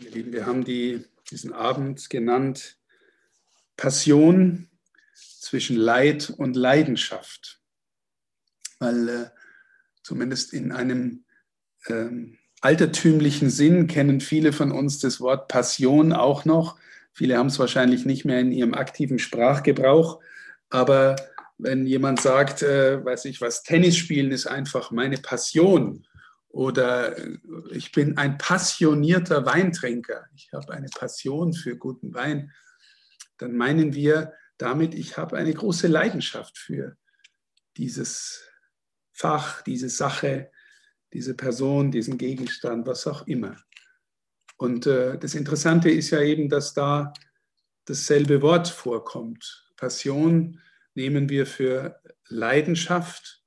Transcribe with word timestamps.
Wir 0.00 0.46
haben 0.46 0.64
die, 0.64 1.04
diesen 1.30 1.52
Abend 1.52 2.08
genannt 2.08 2.78
Passion 3.76 4.68
zwischen 5.14 5.76
Leid 5.76 6.30
und 6.36 6.56
Leidenschaft, 6.56 7.60
weil 8.78 9.08
äh, 9.08 9.30
zumindest 10.02 10.52
in 10.52 10.72
einem 10.72 11.24
ähm, 11.88 12.38
altertümlichen 12.60 13.50
Sinn 13.50 13.86
kennen 13.86 14.20
viele 14.20 14.52
von 14.52 14.72
uns 14.72 14.98
das 14.98 15.20
Wort 15.20 15.48
Passion 15.48 16.12
auch 16.12 16.44
noch. 16.44 16.78
Viele 17.12 17.36
haben 17.36 17.48
es 17.48 17.58
wahrscheinlich 17.58 18.06
nicht 18.06 18.24
mehr 18.24 18.40
in 18.40 18.52
ihrem 18.52 18.74
aktiven 18.74 19.18
Sprachgebrauch, 19.18 20.20
aber 20.68 21.16
wenn 21.58 21.86
jemand 21.86 22.20
sagt, 22.20 22.62
äh, 22.62 23.04
weiß 23.04 23.26
ich 23.26 23.40
was, 23.40 23.62
Tennis 23.62 23.96
spielen 23.96 24.32
ist 24.32 24.46
einfach 24.46 24.90
meine 24.90 25.18
Passion 25.18 26.06
oder 26.50 27.16
äh, 27.16 27.38
ich 27.70 27.92
bin 27.92 28.16
ein 28.16 28.38
passionierter 28.38 29.46
Weintrinker, 29.46 30.26
ich 30.34 30.50
habe 30.52 30.72
eine 30.72 30.88
Passion 30.88 31.52
für 31.52 31.76
guten 31.76 32.12
Wein, 32.14 32.52
dann 33.38 33.56
meinen 33.56 33.94
wir 33.94 34.34
damit, 34.58 34.94
ich 34.94 35.16
habe 35.16 35.36
eine 35.36 35.54
große 35.54 35.86
Leidenschaft 35.86 36.58
für 36.58 36.96
dieses 37.76 38.42
Fach, 39.12 39.62
diese 39.62 39.88
Sache, 39.88 40.50
diese 41.12 41.34
Person, 41.34 41.90
diesen 41.90 42.18
Gegenstand, 42.18 42.86
was 42.86 43.06
auch 43.06 43.26
immer. 43.26 43.56
Und 44.56 44.86
äh, 44.86 45.18
das 45.18 45.34
Interessante 45.34 45.90
ist 45.90 46.10
ja 46.10 46.20
eben, 46.20 46.48
dass 46.48 46.74
da 46.74 47.12
dasselbe 47.86 48.42
Wort 48.42 48.68
vorkommt. 48.68 49.72
Passion 49.76 50.60
nehmen 50.94 51.28
wir 51.28 51.46
für 51.46 52.00
Leidenschaft, 52.28 53.42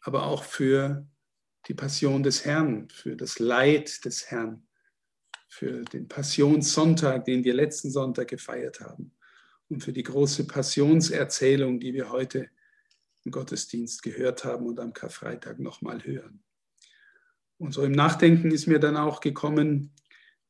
aber 0.00 0.24
auch 0.24 0.44
für 0.44 1.06
die 1.66 1.74
Passion 1.74 2.22
des 2.22 2.44
Herrn, 2.44 2.88
für 2.88 3.16
das 3.16 3.38
Leid 3.38 4.04
des 4.04 4.30
Herrn, 4.30 4.66
für 5.48 5.84
den 5.84 6.08
Passionssonntag, 6.08 7.24
den 7.24 7.44
wir 7.44 7.54
letzten 7.54 7.90
Sonntag 7.90 8.28
gefeiert 8.28 8.80
haben 8.80 9.12
und 9.68 9.82
für 9.82 9.92
die 9.92 10.02
große 10.02 10.46
Passionserzählung, 10.46 11.80
die 11.80 11.94
wir 11.94 12.10
heute 12.10 12.48
im 13.24 13.32
Gottesdienst 13.32 14.02
gehört 14.02 14.44
haben 14.44 14.66
und 14.66 14.78
am 14.78 14.92
Karfreitag 14.92 15.58
nochmal 15.58 16.04
hören. 16.04 16.42
Und 17.58 17.72
so 17.72 17.82
im 17.82 17.92
Nachdenken 17.92 18.50
ist 18.50 18.66
mir 18.66 18.78
dann 18.78 18.96
auch 18.96 19.20
gekommen, 19.20 19.92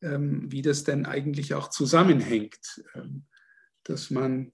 ähm, 0.02 0.50
wie 0.50 0.62
das 0.62 0.84
denn 0.84 1.06
eigentlich 1.06 1.54
auch 1.54 1.68
zusammenhängt, 1.68 2.84
ähm, 2.94 3.24
dass 3.84 4.10
man, 4.10 4.48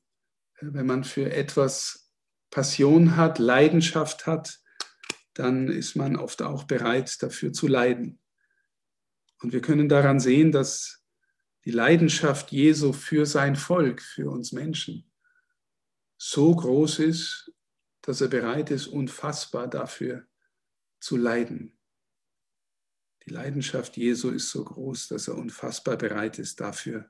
äh, 0.58 0.66
wenn 0.68 0.86
man 0.86 1.02
für 1.02 1.32
etwas 1.32 2.12
Passion 2.50 3.16
hat, 3.16 3.38
Leidenschaft 3.38 4.26
hat, 4.26 4.61
dann 5.34 5.68
ist 5.68 5.96
man 5.96 6.16
oft 6.16 6.42
auch 6.42 6.64
bereit, 6.64 7.22
dafür 7.22 7.52
zu 7.52 7.66
leiden. 7.66 8.20
Und 9.40 9.52
wir 9.52 9.60
können 9.60 9.88
daran 9.88 10.20
sehen, 10.20 10.52
dass 10.52 11.04
die 11.64 11.70
Leidenschaft 11.70 12.52
Jesu 12.52 12.92
für 12.92 13.26
sein 13.26 13.56
Volk, 13.56 14.02
für 14.02 14.30
uns 14.30 14.52
Menschen, 14.52 15.10
so 16.16 16.54
groß 16.54 17.00
ist, 17.00 17.52
dass 18.02 18.20
er 18.20 18.28
bereit 18.28 18.70
ist, 18.70 18.86
unfassbar 18.86 19.68
dafür 19.68 20.26
zu 21.00 21.16
leiden. 21.16 21.78
Die 23.26 23.30
Leidenschaft 23.30 23.96
Jesu 23.96 24.30
ist 24.30 24.50
so 24.50 24.64
groß, 24.64 25.08
dass 25.08 25.28
er 25.28 25.36
unfassbar 25.36 25.96
bereit 25.96 26.38
ist, 26.38 26.60
dafür 26.60 27.08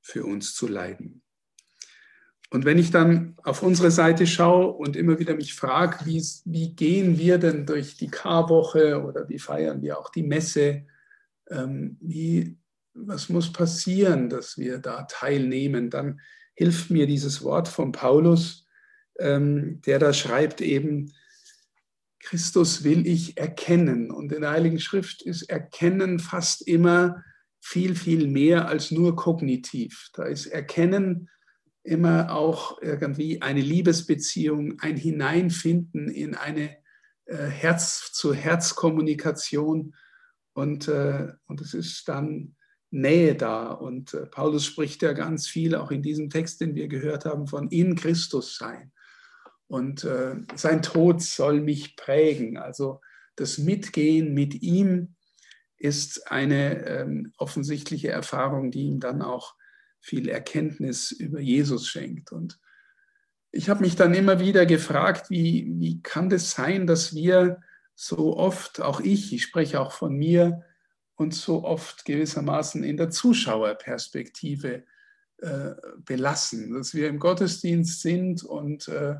für 0.00 0.24
uns 0.24 0.54
zu 0.54 0.66
leiden. 0.66 1.22
Und 2.50 2.64
wenn 2.64 2.78
ich 2.78 2.90
dann 2.90 3.36
auf 3.42 3.62
unsere 3.62 3.90
Seite 3.90 4.26
schaue 4.26 4.68
und 4.72 4.96
immer 4.96 5.18
wieder 5.18 5.34
mich 5.34 5.54
frage, 5.54 6.06
wie, 6.06 6.74
gehen 6.74 7.18
wir 7.18 7.38
denn 7.38 7.66
durch 7.66 7.96
die 7.96 8.08
Karwoche 8.08 9.02
oder 9.02 9.28
wie 9.28 9.38
feiern 9.38 9.82
wir 9.82 9.98
auch 9.98 10.10
die 10.10 10.22
Messe, 10.22 10.86
ähm, 11.50 11.98
wie, 12.00 12.56
was 12.94 13.28
muss 13.28 13.52
passieren, 13.52 14.30
dass 14.30 14.56
wir 14.56 14.78
da 14.78 15.02
teilnehmen, 15.02 15.90
dann 15.90 16.20
hilft 16.54 16.90
mir 16.90 17.06
dieses 17.06 17.44
Wort 17.44 17.68
von 17.68 17.92
Paulus, 17.92 18.66
ähm, 19.18 19.82
der 19.82 19.98
da 19.98 20.14
schreibt 20.14 20.62
eben, 20.62 21.12
Christus 22.20 22.82
will 22.82 23.06
ich 23.06 23.36
erkennen. 23.36 24.10
Und 24.10 24.32
in 24.32 24.40
der 24.40 24.50
Heiligen 24.50 24.80
Schrift 24.80 25.22
ist 25.22 25.42
Erkennen 25.50 26.18
fast 26.18 26.66
immer 26.66 27.22
viel, 27.60 27.94
viel 27.94 28.26
mehr 28.26 28.68
als 28.68 28.90
nur 28.90 29.16
kognitiv. 29.16 30.08
Da 30.14 30.24
ist 30.24 30.46
Erkennen 30.46 31.28
immer 31.82 32.34
auch 32.34 32.80
irgendwie 32.82 33.42
eine 33.42 33.60
Liebesbeziehung, 33.60 34.80
ein 34.80 34.96
Hineinfinden 34.96 36.08
in 36.08 36.34
eine 36.34 36.78
äh, 37.26 37.46
Herz-zu-Herz-Kommunikation 37.46 39.94
und, 40.52 40.88
äh, 40.88 41.28
und 41.46 41.60
es 41.60 41.74
ist 41.74 42.08
dann 42.08 42.56
Nähe 42.90 43.34
da. 43.34 43.70
Und 43.70 44.14
äh, 44.14 44.26
Paulus 44.26 44.64
spricht 44.64 45.02
ja 45.02 45.12
ganz 45.12 45.46
viel, 45.46 45.74
auch 45.74 45.90
in 45.90 46.02
diesem 46.02 46.30
Text, 46.30 46.60
den 46.60 46.74
wir 46.74 46.88
gehört 46.88 47.24
haben, 47.24 47.46
von 47.46 47.68
in 47.68 47.96
Christus 47.96 48.56
sein. 48.56 48.92
Und 49.66 50.04
äh, 50.04 50.36
sein 50.54 50.82
Tod 50.82 51.22
soll 51.22 51.60
mich 51.60 51.96
prägen. 51.96 52.56
Also 52.56 53.00
das 53.36 53.58
Mitgehen 53.58 54.34
mit 54.34 54.62
ihm 54.62 55.14
ist 55.76 56.30
eine 56.30 56.86
ähm, 56.86 57.32
offensichtliche 57.36 58.08
Erfahrung, 58.08 58.70
die 58.70 58.84
ihm 58.84 59.00
dann 59.00 59.22
auch 59.22 59.54
viel 60.00 60.28
Erkenntnis 60.28 61.10
über 61.10 61.40
Jesus 61.40 61.88
schenkt. 61.88 62.32
Und 62.32 62.58
ich 63.50 63.68
habe 63.68 63.80
mich 63.80 63.96
dann 63.96 64.14
immer 64.14 64.40
wieder 64.40 64.66
gefragt, 64.66 65.30
wie, 65.30 65.72
wie 65.78 66.02
kann 66.02 66.28
das 66.28 66.52
sein, 66.52 66.86
dass 66.86 67.14
wir 67.14 67.60
so 67.94 68.36
oft, 68.36 68.80
auch 68.80 69.00
ich, 69.00 69.32
ich 69.32 69.42
spreche 69.42 69.80
auch 69.80 69.92
von 69.92 70.16
mir, 70.16 70.64
uns 71.16 71.42
so 71.42 71.64
oft 71.64 72.04
gewissermaßen 72.04 72.84
in 72.84 72.96
der 72.96 73.10
Zuschauerperspektive 73.10 74.84
äh, 75.38 75.70
belassen, 76.04 76.74
dass 76.74 76.94
wir 76.94 77.08
im 77.08 77.18
Gottesdienst 77.18 78.02
sind 78.02 78.44
und 78.44 78.86
äh, 78.88 79.16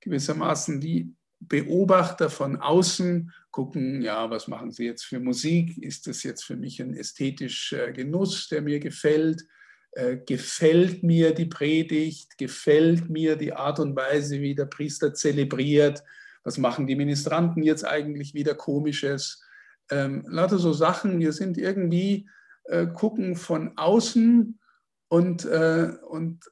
gewissermaßen 0.00 0.80
die 0.80 1.14
Beobachter 1.40 2.30
von 2.30 2.56
außen 2.56 3.32
gucken, 3.50 4.02
ja, 4.02 4.30
was 4.30 4.48
machen 4.48 4.72
sie 4.72 4.84
jetzt 4.84 5.04
für 5.04 5.20
Musik? 5.20 5.78
Ist 5.78 6.06
das 6.06 6.22
jetzt 6.24 6.44
für 6.44 6.56
mich 6.56 6.82
ein 6.82 6.94
ästhetischer 6.94 7.92
Genuss, 7.92 8.48
der 8.48 8.62
mir 8.62 8.80
gefällt? 8.80 9.44
Äh, 9.92 10.18
gefällt 10.18 11.02
mir 11.02 11.34
die 11.34 11.46
Predigt, 11.46 12.36
gefällt 12.36 13.08
mir 13.08 13.36
die 13.36 13.54
Art 13.54 13.80
und 13.80 13.96
Weise, 13.96 14.40
wie 14.40 14.54
der 14.54 14.66
Priester 14.66 15.14
zelebriert, 15.14 16.02
was 16.44 16.58
machen 16.58 16.86
die 16.86 16.96
Ministranten 16.96 17.62
jetzt 17.62 17.86
eigentlich 17.86 18.34
wieder 18.34 18.54
komisches. 18.54 19.42
Ähm, 19.90 20.24
lauter 20.28 20.58
so 20.58 20.72
Sachen, 20.74 21.18
wir 21.20 21.32
sind 21.32 21.56
irgendwie, 21.56 22.28
äh, 22.64 22.86
gucken 22.86 23.34
von 23.34 23.78
außen 23.78 24.60
und, 25.08 25.44
äh, 25.46 25.92
und 26.06 26.44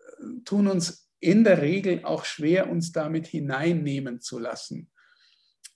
tun 0.47 0.67
uns 0.67 1.11
in 1.21 1.45
der 1.45 1.61
Regel 1.61 2.05
auch 2.05 2.25
schwer, 2.25 2.71
uns 2.71 2.93
damit 2.93 3.27
hineinnehmen 3.27 4.21
zu 4.21 4.39
lassen. 4.39 4.91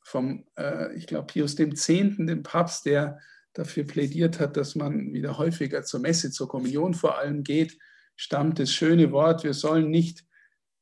Vom, 0.03 0.47
äh, 0.57 0.95
ich 0.97 1.07
glaube, 1.07 1.27
Pius 1.27 1.59
X., 1.59 1.87
dem 1.87 2.43
Papst, 2.43 2.87
der 2.87 3.21
dafür 3.53 3.85
plädiert 3.85 4.41
hat, 4.41 4.57
dass 4.57 4.75
man 4.75 5.13
wieder 5.13 5.39
häufiger 5.39 5.83
zur 5.83 6.01
Messe, 6.01 6.31
zur 6.31 6.49
Kommunion 6.49 6.95
vor 6.95 7.19
allem 7.19 7.43
geht, 7.43 7.79
stammt 8.17 8.59
das 8.59 8.73
schöne 8.73 9.13
Wort, 9.13 9.45
wir 9.45 9.55
sollen 9.55 9.91
nicht 9.91 10.25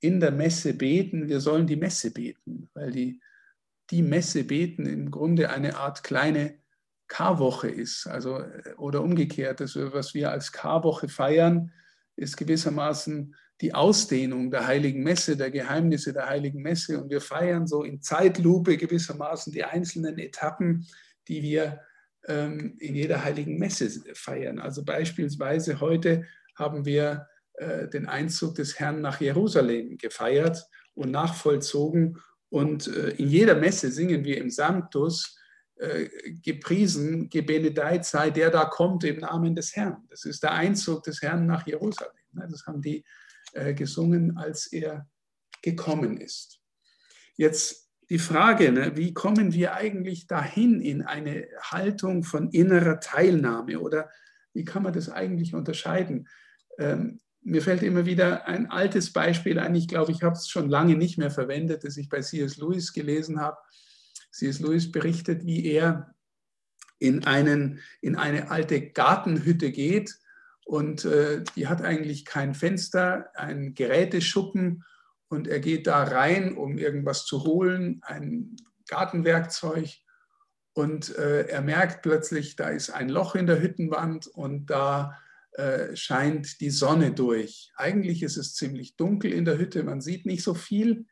in 0.01 0.21
der 0.21 0.33
Messe 0.33 0.75
beten, 0.75 1.29
wir 1.29 1.41
sollen 1.41 1.67
die 1.67 1.77
Messe 1.77 2.11
beten, 2.11 2.69
weil 2.75 2.93
die, 2.93 3.21
die 3.91 4.03
Messe 4.03 4.45
beten 4.45 4.87
im 4.87 5.11
Grunde 5.11 5.51
eine 5.51 5.77
Art 5.77 6.05
kleine 6.05 6.59
Karwoche 7.09 7.69
ist. 7.69 8.07
Also, 8.07 8.45
oder 8.77 9.03
umgekehrt, 9.03 9.61
das, 9.61 9.77
was 9.77 10.15
wir 10.15 10.31
als 10.31 10.53
Karwoche 10.53 11.09
feiern, 11.09 11.73
ist 12.17 12.37
gewissermaßen 12.37 13.35
die 13.61 13.75
Ausdehnung 13.75 14.51
der 14.51 14.67
heiligen 14.67 15.03
Messe, 15.03 15.37
der 15.37 15.51
Geheimnisse 15.51 16.13
der 16.13 16.29
heiligen 16.29 16.63
Messe. 16.63 17.01
Und 17.01 17.11
wir 17.11 17.21
feiern 17.21 17.67
so 17.67 17.83
in 17.83 18.03
Zeitlupe 18.03 18.77
gewissermaßen 18.77 19.53
die 19.53 19.65
einzelnen 19.65 20.19
Etappen, 20.19 20.87
die 21.27 21.43
wir 21.43 21.81
ähm, 22.29 22.77
in 22.79 22.95
jeder 22.95 23.25
heiligen 23.25 23.59
Messe 23.59 23.91
feiern. 24.15 24.59
Also 24.59 24.85
beispielsweise 24.85 25.81
heute 25.81 26.25
haben 26.55 26.85
wir 26.85 27.27
äh, 27.55 27.89
den 27.89 28.07
Einzug 28.07 28.55
des 28.55 28.79
Herrn 28.79 29.01
nach 29.01 29.21
Jerusalem 29.21 29.97
gefeiert 29.99 30.65
und 30.95 31.11
nachvollzogen. 31.11 32.19
Und 32.51 32.87
äh, 32.89 33.11
in 33.11 33.29
jeder 33.29 33.55
Messe 33.55 33.91
singen 33.91 34.25
wir 34.25 34.39
im 34.39 34.51
Sanctus, 34.51 35.37
äh, 35.77 36.09
gepriesen, 36.43 37.29
gebenedeit 37.31 38.05
sei 38.05 38.31
der 38.31 38.51
da 38.51 38.65
kommt 38.65 39.05
im 39.05 39.19
Namen 39.19 39.55
des 39.55 39.75
Herrn. 39.75 40.05
Das 40.11 40.25
ist 40.25 40.43
der 40.43 40.53
Einzug 40.53 41.05
des 41.05 41.23
Herrn 41.23 41.47
nach 41.47 41.67
Jerusalem. 41.67 42.13
Ne, 42.33 42.47
das 42.51 42.67
haben 42.67 42.83
die 42.83 43.05
gesungen, 43.77 44.37
als 44.37 44.67
er 44.67 45.09
gekommen 45.63 46.19
ist. 46.21 46.61
Jetzt 47.37 47.88
die 48.11 48.19
Frage, 48.19 48.73
ne, 48.73 48.97
wie 48.97 49.13
kommen 49.13 49.53
wir 49.53 49.75
eigentlich 49.75 50.27
dahin 50.27 50.81
in 50.81 51.03
eine 51.03 51.47
Haltung 51.61 52.23
von 52.25 52.51
innerer 52.51 53.01
Teilnahme 53.01 53.81
oder 53.81 54.11
wie 54.55 54.65
kann 54.65 54.83
man 54.83 54.93
das 54.93 55.11
eigentlich 55.11 55.55
unterscheiden? 55.55 56.29
Ähm, 56.79 57.21
mir 57.43 57.63
fällt 57.63 57.83
immer 57.83 58.07
wieder 58.07 58.47
ein 58.47 58.71
altes 58.71 59.13
Beispiel 59.13 59.59
ein, 59.59 59.75
ich 59.75 59.89
glaube, 59.89 60.13
ich 60.13 60.23
habe 60.23 60.35
es 60.35 60.49
schon 60.49 60.69
lange 60.69 60.97
nicht 60.97 61.19
mehr 61.19 61.31
verwendet, 61.31 61.85
das 61.85 61.97
ich 61.97 62.09
bei 62.09 62.21
C.S. 62.21 62.57
Lewis 62.57 62.93
gelesen 62.93 63.41
habe. 63.41 63.59
C.S. 64.33 64.61
Lewis 64.61 64.91
berichtet, 64.91 65.45
wie 65.45 65.67
er 65.67 66.15
in, 66.99 67.25
einen, 67.25 67.81
in 68.01 68.17
eine 68.17 68.51
alte 68.51 68.91
Gartenhütte 68.91 69.71
geht 69.71 70.19
und 70.65 71.05
äh, 71.05 71.43
die 71.57 71.67
hat 71.67 71.83
eigentlich 71.83 72.25
kein 72.25 72.55
Fenster, 72.55 73.31
ein 73.35 73.75
Geräteschuppen 73.75 74.85
und 75.29 75.47
er 75.47 75.61
geht 75.61 75.87
da 75.87 76.05
rein, 76.05 76.57
um 76.57 76.79
irgendwas 76.79 77.25
zu 77.27 77.45
holen, 77.45 78.01
ein 78.03 78.57
Gartenwerkzeug 78.89 79.89
und 80.73 81.17
äh, 81.17 81.49
er 81.49 81.61
merkt 81.61 82.03
plötzlich, 82.03 82.57
da 82.57 82.69
ist 82.69 82.91
ein 82.91 83.09
Loch 83.09 83.35
in 83.35 83.47
der 83.47 83.61
Hüttenwand 83.61 84.27
und 84.29 84.67
da 84.67 85.19
äh, 85.53 85.97
scheint 85.97 86.61
die 86.61 86.71
Sonne 86.71 87.13
durch. 87.13 87.73
Eigentlich 87.77 88.23
ist 88.23 88.37
es 88.37 88.55
ziemlich 88.55 88.97
dunkel 88.97 89.33
in 89.33 89.45
der 89.45 89.59
Hütte, 89.59 89.83
man 89.83 90.01
sieht 90.01 90.25
nicht 90.25 90.43
so 90.43 90.55
viel. 90.55 91.07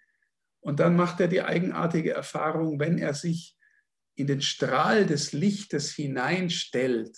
Und 0.61 0.81
dann 0.81 0.97
macht 0.97 1.21
er 1.21 1.29
die 1.29 1.43
eigenartige 1.43 2.13
Erfahrung, 2.13 2.81
wenn 2.81 2.99
er 2.99 3.15
sich 3.15 3.57
in 4.15 4.27
den 4.27 4.41
Strahl 4.41 5.05
des 5.05 5.33
Lichtes 5.33 5.93
hineinstellt, 5.93 7.17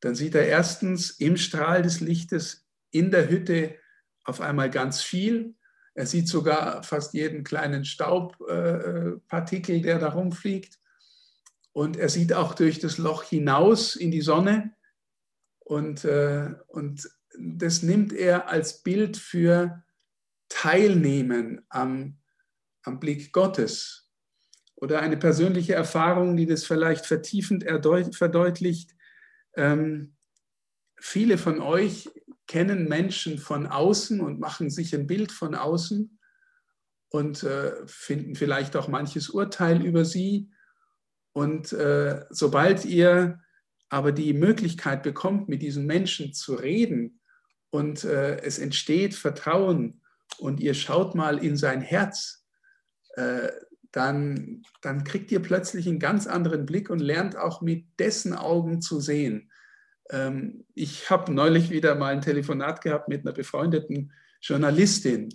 dann 0.00 0.14
sieht 0.14 0.34
er 0.34 0.46
erstens 0.46 1.10
im 1.10 1.36
Strahl 1.36 1.82
des 1.82 2.00
Lichtes 2.00 2.66
in 2.90 3.10
der 3.10 3.30
Hütte 3.30 3.76
auf 4.24 4.40
einmal 4.40 4.68
ganz 4.68 5.00
viel. 5.00 5.54
Er 5.94 6.06
sieht 6.06 6.28
sogar 6.28 6.82
fast 6.82 7.12
jeden 7.14 7.44
kleinen 7.44 7.84
Staubpartikel, 7.84 9.76
äh, 9.76 9.82
der 9.82 9.98
da 9.98 10.08
rumfliegt. 10.08 10.78
Und 11.72 11.96
er 11.96 12.08
sieht 12.08 12.32
auch 12.32 12.54
durch 12.54 12.78
das 12.78 12.98
Loch 12.98 13.24
hinaus 13.24 13.96
in 13.96 14.10
die 14.10 14.22
Sonne. 14.22 14.74
Und, 15.60 16.04
äh, 16.04 16.54
und 16.68 17.08
das 17.38 17.82
nimmt 17.82 18.12
er 18.12 18.48
als 18.48 18.82
Bild 18.82 19.16
für 19.16 19.82
Teilnehmen 20.48 21.64
am, 21.68 22.18
am 22.82 23.00
Blick 23.00 23.32
Gottes. 23.32 24.10
Oder 24.76 25.00
eine 25.00 25.16
persönliche 25.16 25.74
Erfahrung, 25.74 26.36
die 26.36 26.46
das 26.46 26.64
vielleicht 26.64 27.06
vertiefend 27.06 27.64
verdeutlicht. 28.12 28.94
Ähm, 29.56 30.16
viele 30.98 31.38
von 31.38 31.60
euch 31.60 32.10
kennen 32.52 32.86
Menschen 32.86 33.38
von 33.38 33.66
außen 33.66 34.20
und 34.20 34.38
machen 34.38 34.68
sich 34.68 34.94
ein 34.94 35.06
Bild 35.06 35.32
von 35.32 35.54
außen 35.54 36.18
und 37.08 37.42
äh, 37.44 37.72
finden 37.86 38.34
vielleicht 38.34 38.76
auch 38.76 38.88
manches 38.88 39.30
Urteil 39.30 39.82
über 39.82 40.04
sie. 40.04 40.50
Und 41.32 41.72
äh, 41.72 42.26
sobald 42.28 42.84
ihr 42.84 43.40
aber 43.88 44.12
die 44.12 44.34
Möglichkeit 44.34 45.02
bekommt, 45.02 45.48
mit 45.48 45.62
diesen 45.62 45.86
Menschen 45.86 46.34
zu 46.34 46.52
reden 46.52 47.20
und 47.70 48.04
äh, 48.04 48.42
es 48.42 48.58
entsteht 48.58 49.14
Vertrauen 49.14 50.02
und 50.36 50.60
ihr 50.60 50.74
schaut 50.74 51.14
mal 51.14 51.38
in 51.42 51.56
sein 51.56 51.80
Herz, 51.80 52.44
äh, 53.14 53.48
dann, 53.92 54.62
dann 54.82 55.04
kriegt 55.04 55.32
ihr 55.32 55.40
plötzlich 55.40 55.88
einen 55.88 55.98
ganz 55.98 56.26
anderen 56.26 56.66
Blick 56.66 56.90
und 56.90 56.98
lernt 56.98 57.34
auch 57.34 57.62
mit 57.62 57.86
dessen 57.98 58.34
Augen 58.34 58.82
zu 58.82 59.00
sehen. 59.00 59.50
Ähm, 60.10 60.64
ich 60.74 61.10
habe 61.10 61.32
neulich 61.32 61.70
wieder 61.70 61.94
mal 61.94 62.12
ein 62.12 62.20
Telefonat 62.20 62.80
gehabt 62.80 63.08
mit 63.08 63.24
einer 63.24 63.32
befreundeten 63.32 64.12
Journalistin, 64.40 65.28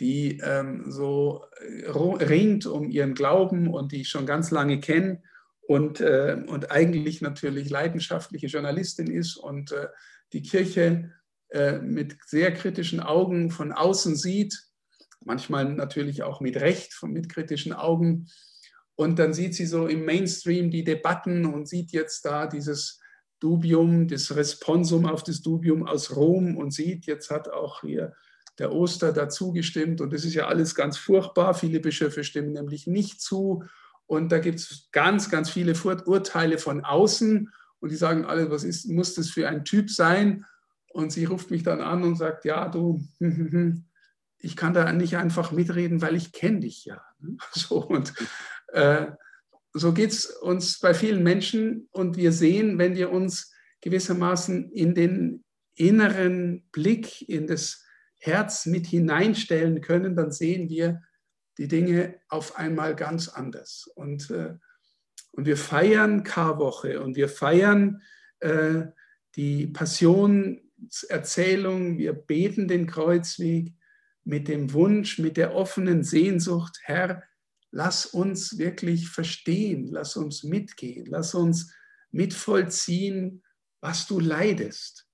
die 0.00 0.40
ähm, 0.42 0.90
so 0.90 1.44
äh, 1.60 1.90
ringt 1.90 2.66
um 2.66 2.90
ihren 2.90 3.14
Glauben 3.14 3.68
und 3.68 3.92
die 3.92 4.02
ich 4.02 4.08
schon 4.08 4.26
ganz 4.26 4.50
lange 4.50 4.80
kenne 4.80 5.22
und, 5.62 6.00
äh, 6.00 6.42
und 6.46 6.70
eigentlich 6.70 7.20
natürlich 7.20 7.70
leidenschaftliche 7.70 8.48
Journalistin 8.48 9.06
ist 9.06 9.36
und 9.36 9.72
äh, 9.72 9.88
die 10.32 10.42
Kirche 10.42 11.12
äh, 11.50 11.78
mit 11.78 12.16
sehr 12.26 12.52
kritischen 12.52 13.00
Augen 13.00 13.50
von 13.50 13.72
außen 13.72 14.16
sieht, 14.16 14.58
manchmal 15.24 15.66
natürlich 15.72 16.22
auch 16.22 16.40
mit 16.40 16.56
Recht, 16.56 16.94
mit 17.02 17.28
kritischen 17.28 17.72
Augen. 17.72 18.28
Und 18.94 19.18
dann 19.18 19.32
sieht 19.34 19.54
sie 19.54 19.66
so 19.66 19.86
im 19.86 20.04
Mainstream 20.04 20.70
die 20.70 20.84
Debatten 20.84 21.44
und 21.46 21.68
sieht 21.68 21.92
jetzt 21.92 22.24
da 22.24 22.46
dieses 22.46 23.01
Dubium, 23.42 24.06
das 24.06 24.34
Responsum 24.36 25.06
auf 25.06 25.24
das 25.24 25.42
Dubium 25.42 25.84
aus 25.86 26.14
Rom 26.14 26.56
und 26.56 26.72
sieht, 26.72 27.06
jetzt 27.06 27.30
hat 27.30 27.48
auch 27.48 27.80
hier 27.80 28.14
der 28.58 28.72
Oster 28.72 29.12
dazu 29.12 29.52
gestimmt 29.52 30.00
und 30.00 30.12
das 30.12 30.24
ist 30.24 30.34
ja 30.34 30.46
alles 30.46 30.74
ganz 30.74 30.96
furchtbar. 30.96 31.54
Viele 31.54 31.80
Bischöfe 31.80 32.22
stimmen 32.22 32.52
nämlich 32.52 32.86
nicht 32.86 33.20
zu 33.20 33.64
und 34.06 34.30
da 34.30 34.38
gibt 34.38 34.60
es 34.60 34.88
ganz, 34.92 35.28
ganz 35.28 35.50
viele 35.50 35.74
Urteile 36.04 36.58
von 36.58 36.84
außen 36.84 37.50
und 37.80 37.90
die 37.90 37.96
sagen 37.96 38.24
alle, 38.24 38.50
was 38.50 38.62
ist, 38.62 38.88
muss 38.88 39.14
das 39.14 39.30
für 39.30 39.48
ein 39.48 39.64
Typ 39.64 39.90
sein? 39.90 40.44
Und 40.92 41.10
sie 41.10 41.24
ruft 41.24 41.50
mich 41.50 41.64
dann 41.64 41.80
an 41.80 42.04
und 42.04 42.16
sagt, 42.16 42.44
ja, 42.44 42.68
du, 42.68 43.02
ich 44.38 44.54
kann 44.56 44.74
da 44.74 44.92
nicht 44.92 45.16
einfach 45.16 45.50
mitreden, 45.50 46.00
weil 46.00 46.14
ich 46.14 46.32
kenne 46.32 46.60
dich 46.60 46.84
ja. 46.84 47.02
So, 47.52 47.82
und 47.82 48.12
äh, 48.68 49.06
so 49.74 49.92
geht 49.92 50.10
es 50.10 50.26
uns 50.26 50.78
bei 50.78 50.94
vielen 50.94 51.22
Menschen 51.22 51.88
und 51.92 52.16
wir 52.16 52.32
sehen, 52.32 52.78
wenn 52.78 52.94
wir 52.94 53.10
uns 53.10 53.52
gewissermaßen 53.80 54.70
in 54.70 54.94
den 54.94 55.44
inneren 55.74 56.68
Blick, 56.72 57.28
in 57.28 57.46
das 57.46 57.84
Herz 58.18 58.66
mit 58.66 58.86
hineinstellen 58.86 59.80
können, 59.80 60.14
dann 60.14 60.30
sehen 60.30 60.68
wir, 60.68 61.02
die 61.58 61.68
Dinge 61.68 62.18
auf 62.28 62.56
einmal 62.56 62.96
ganz 62.96 63.28
anders. 63.28 63.90
Und, 63.94 64.30
äh, 64.30 64.54
und 65.32 65.44
wir 65.46 65.56
feiern 65.56 66.22
Karwoche 66.22 67.02
und 67.02 67.16
wir 67.16 67.28
feiern 67.28 68.02
äh, 68.40 68.84
die 69.36 69.66
Passionserzählung, 69.66 71.96
wir 71.98 72.14
beten 72.14 72.68
den 72.68 72.86
Kreuzweg 72.86 73.74
mit 74.24 74.48
dem 74.48 74.72
Wunsch, 74.72 75.18
mit 75.18 75.36
der 75.36 75.54
offenen 75.54 76.04
Sehnsucht, 76.04 76.78
Herr, 76.84 77.22
lass 77.72 78.06
uns 78.06 78.58
wirklich 78.58 79.08
verstehen, 79.08 79.88
lass 79.90 80.16
uns 80.16 80.44
mitgehen, 80.44 81.06
lass 81.06 81.34
uns 81.34 81.74
mitvollziehen, 82.12 83.42
was 83.80 84.06
du 84.06 84.20
leidest. 84.20 85.08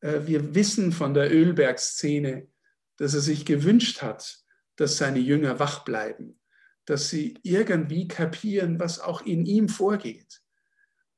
Äh, 0.00 0.26
wir 0.26 0.54
wissen 0.54 0.90
von 0.90 1.14
der 1.14 1.32
Ölbergszene, 1.32 2.48
dass 2.96 3.14
er 3.14 3.20
sich 3.20 3.44
gewünscht 3.44 4.02
hat, 4.02 4.42
dass 4.76 4.96
seine 4.96 5.18
Jünger 5.18 5.58
wach 5.58 5.84
bleiben, 5.84 6.40
dass 6.86 7.10
sie 7.10 7.38
irgendwie 7.42 8.08
kapieren, 8.08 8.80
was 8.80 8.98
auch 8.98 9.22
in 9.22 9.44
ihm 9.44 9.68
vorgeht 9.68 10.42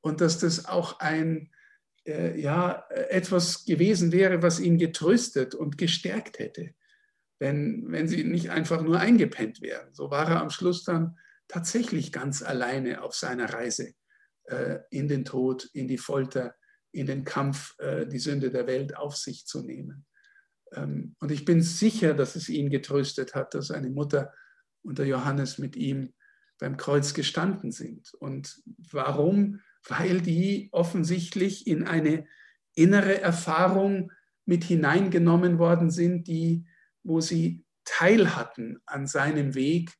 und 0.00 0.20
dass 0.20 0.38
das 0.38 0.67
auch 0.67 0.99
ein 0.99 1.53
äh, 2.05 2.38
ja 2.38 2.85
etwas 2.91 3.65
gewesen 3.65 4.12
wäre, 4.12 4.43
was 4.43 4.61
ihn 4.61 4.77
getröstet 4.77 5.55
und 5.55 5.79
gestärkt 5.79 6.41
hätte, 6.41 6.75
wenn 7.44 7.85
wenn 7.93 8.08
sie 8.08 8.25
nicht 8.25 8.50
einfach 8.50 8.81
nur 8.82 8.99
eingepennt 8.99 9.61
wären. 9.61 9.93
So 9.93 10.11
war 10.11 10.29
er 10.29 10.41
am 10.41 10.50
Schluss 10.50 10.82
dann 10.82 11.19
tatsächlich 11.46 12.11
ganz 12.11 12.43
alleine 12.43 13.02
auf 13.02 13.14
seiner 13.14 13.52
Reise 13.52 13.93
äh, 14.44 14.79
in 14.91 15.08
den 15.08 15.26
Tod, 15.26 15.69
in 15.75 15.87
die 15.87 15.99
Folter, 15.99 16.55
in 16.91 17.06
den 17.06 17.25
Kampf, 17.25 17.75
äh, 17.79 18.06
die 18.06 18.19
Sünde 18.19 18.50
der 18.50 18.67
Welt 18.67 18.96
auf 18.96 19.17
sich 19.17 19.46
zu 19.46 19.62
nehmen. 19.62 20.06
Ähm, 20.72 21.17
und 21.20 21.31
ich 21.31 21.44
bin 21.44 21.60
sicher, 21.60 22.15
dass 22.15 22.34
es 22.34 22.48
ihn 22.48 22.70
getröstet 22.70 23.34
hat, 23.34 23.53
dass 23.55 23.67
seine 23.67 23.91
Mutter 23.91 24.32
und 24.82 24.98
der 24.98 25.06
Johannes 25.06 25.58
mit 25.58 25.77
ihm 25.77 26.15
beim 26.58 26.79
Kreuz 26.79 27.13
gestanden 27.13 27.72
sind. 27.72 28.15
Und 28.15 28.63
warum? 28.91 29.60
Weil 29.86 30.22
die 30.22 30.70
offensichtlich 30.72 31.67
in 31.67 31.84
eine 31.84 32.27
innere 32.74 33.20
Erfahrung 33.20 34.10
mit 34.46 34.65
hineingenommen 34.65 35.58
worden 35.58 35.91
sind, 35.91 36.27
die, 36.27 36.67
wo 37.05 37.20
sie 37.20 37.65
Teil 37.84 38.34
hatten 38.34 38.81
an 38.87 39.06
seinem 39.06 39.55
Weg, 39.55 39.93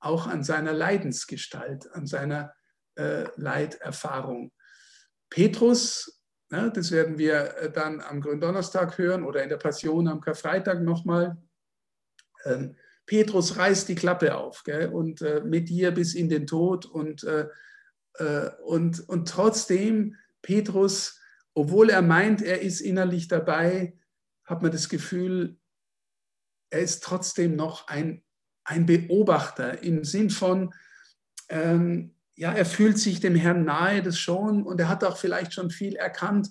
auch 0.00 0.26
an 0.26 0.44
seiner 0.44 0.72
Leidensgestalt, 0.72 1.90
an 1.92 2.06
seiner 2.06 2.52
äh, 2.96 3.24
Leiterfahrung. 3.36 4.52
Petrus 5.30 6.18
ja, 6.50 6.70
das 6.70 6.90
werden 6.90 7.18
wir 7.18 7.56
äh, 7.56 7.70
dann 7.70 8.00
am 8.00 8.20
Gründonnerstag 8.20 8.96
hören 8.96 9.24
oder 9.24 9.42
in 9.42 9.48
der 9.48 9.58
Passion 9.58 10.08
am 10.08 10.20
Karfreitag 10.20 10.82
nochmal. 10.82 11.36
Ähm, 12.44 12.76
Petrus 13.04 13.56
reißt 13.56 13.88
die 13.88 13.94
Klappe 13.94 14.36
auf 14.36 14.62
gell, 14.64 14.88
und 14.88 15.22
äh, 15.22 15.42
mit 15.44 15.68
dir 15.68 15.90
bis 15.90 16.14
in 16.14 16.28
den 16.28 16.46
Tod. 16.46 16.86
Und, 16.86 17.24
äh, 17.24 17.48
äh, 18.14 18.50
und, 18.64 19.06
und 19.08 19.28
trotzdem, 19.28 20.16
Petrus, 20.40 21.20
obwohl 21.54 21.90
er 21.90 22.02
meint, 22.02 22.42
er 22.42 22.62
ist 22.62 22.80
innerlich 22.80 23.28
dabei, 23.28 23.98
hat 24.44 24.62
man 24.62 24.72
das 24.72 24.88
Gefühl, 24.88 25.57
er 26.70 26.80
ist 26.80 27.02
trotzdem 27.02 27.56
noch 27.56 27.88
ein, 27.88 28.22
ein 28.64 28.86
Beobachter 28.86 29.82
im 29.82 30.04
Sinn 30.04 30.30
von, 30.30 30.74
ähm, 31.48 32.14
ja, 32.36 32.52
er 32.52 32.66
fühlt 32.66 32.98
sich 32.98 33.20
dem 33.20 33.34
Herrn 33.34 33.64
nahe, 33.64 34.02
das 34.02 34.18
schon, 34.18 34.62
und 34.62 34.80
er 34.80 34.88
hat 34.88 35.02
auch 35.04 35.16
vielleicht 35.16 35.52
schon 35.54 35.70
viel 35.70 35.96
erkannt, 35.96 36.50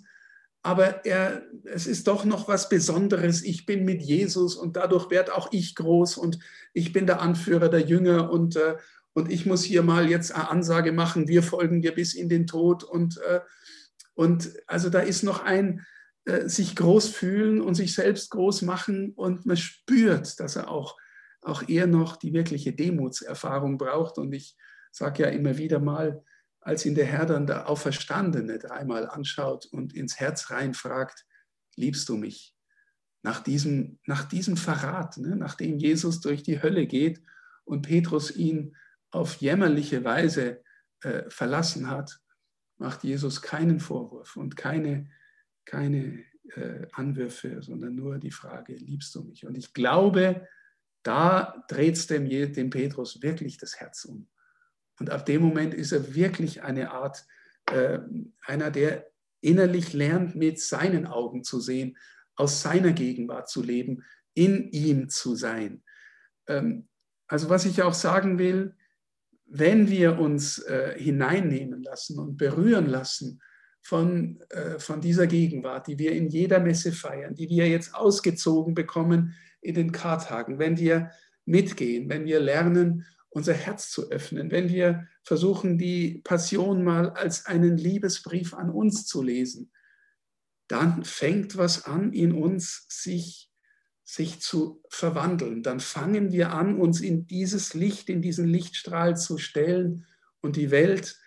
aber 0.64 1.06
er, 1.06 1.44
es 1.64 1.88
ist 1.88 2.08
doch 2.08 2.26
noch 2.26 2.50
was 2.50 2.68
Besonderes. 2.68 3.42
Ich 3.42 3.66
bin 3.66 3.86
mit 3.86 4.02
Jesus 4.02 4.58
und 4.58 4.76
dadurch 4.76 5.10
werde 5.10 5.34
auch 5.34 5.50
ich 5.54 5.76
groß 5.76 6.18
und 6.18 6.40
ich 6.74 6.92
bin 6.92 7.08
der 7.08 7.22
Anführer 7.22 7.70
der 7.70 7.82
Jünger 7.82 8.30
und, 8.32 8.58
äh, 8.58 8.76
und 9.14 9.32
ich 9.32 9.46
muss 9.46 9.64
hier 9.64 9.82
mal 9.82 10.10
jetzt 10.10 10.36
eine 10.36 10.50
Ansage 10.50 10.92
machen, 10.92 11.30
wir 11.30 11.42
folgen 11.42 11.82
dir 11.82 11.96
bis 11.96 12.14
in 12.14 12.28
den 12.28 12.48
Tod 12.48 12.84
und, 12.84 13.18
äh, 13.20 13.40
und 14.14 14.52
also 14.66 14.90
da 14.90 15.00
ist 15.00 15.24
noch 15.24 15.44
ein 15.46 15.86
äh, 16.27 16.50
sich 16.50 16.75
groß 16.75 17.07
fühlen 17.07 17.62
und 17.62 17.75
sich 17.75 17.96
selbst 17.96 18.31
groß 18.31 18.63
machen 18.63 19.13
und 19.13 19.46
man 19.46 19.55
spürt, 19.55 20.41
dass 20.41 20.57
er 20.57 20.69
auch, 20.69 20.98
auch 21.41 21.67
eher 21.69 21.88
noch 21.88 22.17
die 22.17 22.34
wirkliche 22.34 22.74
Demutserfahrung 22.74 23.77
braucht 23.77 24.17
und 24.17 24.34
ich 24.34 24.57
sage 24.91 25.24
ja 25.24 25.29
immer 25.29 25.57
wieder 25.57 25.79
mal, 25.79 26.22
als 26.60 26.86
ihn 26.86 26.96
der 26.96 27.05
Herr 27.05 27.25
dann 27.25 27.48
der 27.48 27.69
Auferstandene 27.69 28.60
dreimal 28.60 29.07
anschaut 29.07 29.67
und 29.67 29.93
ins 29.93 30.19
Herz 30.19 30.51
reinfragt, 30.51 31.25
liebst 31.77 32.10
du 32.10 32.17
mich? 32.17 32.53
Nach 33.24 33.41
diesem, 33.41 34.00
nach 34.05 34.25
diesem 34.25 34.57
Verrat, 34.57 35.17
ne, 35.17 35.38
nachdem 35.38 35.77
Jesus 35.77 36.19
durch 36.19 36.43
die 36.43 36.62
Hölle 36.62 36.88
geht 36.88 37.22
und 37.63 37.84
Petrus 37.84 38.36
ihn 38.36 38.75
auf 39.12 39.36
jämmerliche 39.36 40.03
Weise 40.03 40.62
äh, 41.03 41.24
verlassen 41.29 41.89
hat, 41.89 42.19
macht 42.77 43.05
Jesus 43.05 43.41
keinen 43.41 43.79
Vorwurf 43.79 44.36
und 44.36 44.57
keine, 44.57 45.10
keine 45.68 46.24
äh, 46.56 46.88
Anwürfe, 46.94 47.62
sondern 47.62 47.96
nur 47.96 48.18
die 48.18 48.32
Frage, 48.32 48.74
liebst 48.74 49.14
du 49.14 49.24
mich? 49.24 49.46
Und 49.46 49.56
ich 49.56 49.74
glaube, 49.74 50.48
da 51.04 51.64
dreht 51.68 51.96
es 51.96 52.08
dem, 52.08 52.28
dem 52.28 52.70
Petrus 52.70 53.22
wirklich 53.22 53.58
das 53.58 53.80
Herz 53.80 54.06
um. 54.06 54.28
Und 55.00 55.12
ab 55.12 55.26
dem 55.26 55.42
Moment 55.42 55.74
ist 55.74 55.92
er 55.92 56.16
wirklich 56.16 56.64
eine 56.64 56.92
Art, 56.92 57.26
äh, 57.72 58.00
einer, 58.46 58.72
der 58.72 59.12
innerlich 59.42 59.94
lernt, 59.94 60.36
mit 60.36 60.60
seinen 60.60 61.06
Augen 61.06 61.44
zu 61.44 61.60
sehen, 61.60 61.98
aus 62.36 62.62
seiner 62.62 62.94
Gegenwart 62.94 63.50
zu 63.50 63.62
leben, 63.62 64.04
in 64.34 64.70
ihm 64.72 65.10
zu 65.10 65.36
sein. 65.36 65.84
Ähm, 66.48 66.88
also 67.28 67.50
was 67.50 67.66
ich 67.66 67.82
auch 67.82 67.94
sagen 67.94 68.40
will, 68.40 68.76
wenn 69.46 69.90
wir 69.90 70.20
uns 70.20 70.60
äh, 70.60 70.96
hineinnehmen 70.98 71.84
lassen 71.84 72.20
und 72.20 72.38
berühren 72.38 72.88
lassen 72.88 73.42
von, 73.88 74.41
äh, 74.50 74.79
von 74.79 75.00
dieser 75.00 75.27
Gegenwart, 75.27 75.88
die 75.88 75.98
wir 75.98 76.12
in 76.12 76.27
jeder 76.27 76.60
Messe 76.60 76.91
feiern, 76.91 77.36
die 77.36 77.48
wir 77.48 77.70
jetzt 77.70 77.96
ausgezogen 77.96 78.74
bekommen 78.74 79.34
in 79.62 79.75
den 79.75 79.94
Kartagen, 79.94 80.60
wenn 80.60 80.77
wir 80.77 81.12
mitgehen, 81.46 82.10
wenn 82.10 82.25
wir 82.25 82.41
lernen, 82.41 83.06
unser 83.29 83.53
Herz 83.53 83.89
zu 83.89 84.12
öffnen, 84.12 84.51
wenn 84.51 84.67
wir 84.67 85.08
versuchen, 85.24 85.77
die 85.77 86.20
Passion 86.25 86.84
mal 86.84 87.12
als 87.12 87.46
einen 87.46 87.77
Liebesbrief 87.77 88.53
an 88.53 88.72
uns 88.72 89.06
zu 89.06 89.24
lesen, 89.24 89.72
dann 90.67 91.06
fängt 91.06 91.56
was 91.56 91.86
an 91.86 92.12
in 92.12 92.34
uns, 92.34 92.88
sich, 92.89 93.50
sich 94.03 94.41
zu 94.41 94.84
verwandeln. 94.89 95.63
Dann 95.63 95.79
fangen 95.79 96.34
wir 96.34 96.51
an, 96.51 96.77
uns 96.77 97.00
in 97.00 97.25
dieses 97.25 97.74
Licht, 97.74 98.10
in 98.10 98.22
diesen 98.22 98.50
Lichtstrahl 98.50 99.15
zu 99.15 99.38
stellen 99.38 100.06
und 100.41 100.58
die 100.58 100.72
Welt 100.72 101.17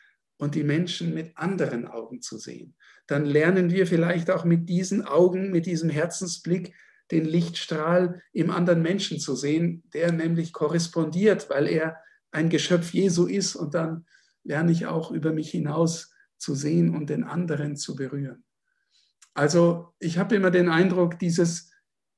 und 0.41 0.55
die 0.55 0.65
Menschen 0.65 1.15
mit 1.15 1.37
anderen 1.37 1.87
Augen 1.87 2.23
zu 2.23 2.39
sehen. 2.39 2.75
Dann 3.07 3.25
lernen 3.25 3.71
wir 3.71 3.87
vielleicht 3.87 4.31
auch 4.31 4.45
mit 4.45 4.69
diesen 4.69 5.05
Augen, 5.05 5.51
mit 5.51 5.67
diesem 5.67 5.91
Herzensblick 5.91 6.75
den 7.11 7.25
Lichtstrahl 7.25 8.23
im 8.33 8.51
anderen 8.51 8.83
Menschen 8.83 9.19
zu 9.19 9.37
sehen, 9.37 9.83
der 9.93 10.13
nämlich 10.13 10.53
korrespondiert, 10.53 11.51
weil 11.51 11.67
er 11.67 11.97
ein 12.31 12.49
Geschöpf 12.49 12.93
Jesu 12.95 13.27
ist 13.27 13.55
und 13.55 13.75
dann 13.75 14.07
lerne 14.45 14.73
ich 14.73 14.87
auch 14.87 15.11
über 15.11 15.33
mich 15.33 15.51
hinaus 15.51 16.15
zu 16.39 16.55
sehen 16.55 16.95
und 16.95 17.11
den 17.11 17.25
anderen 17.25 17.77
zu 17.77 17.95
berühren. 17.95 18.45
Also 19.35 19.93
ich 19.99 20.19
habe 20.19 20.37
immer 20.37 20.51
den 20.51 20.69
Eindruck, 20.69 21.19
dieses 21.19 21.71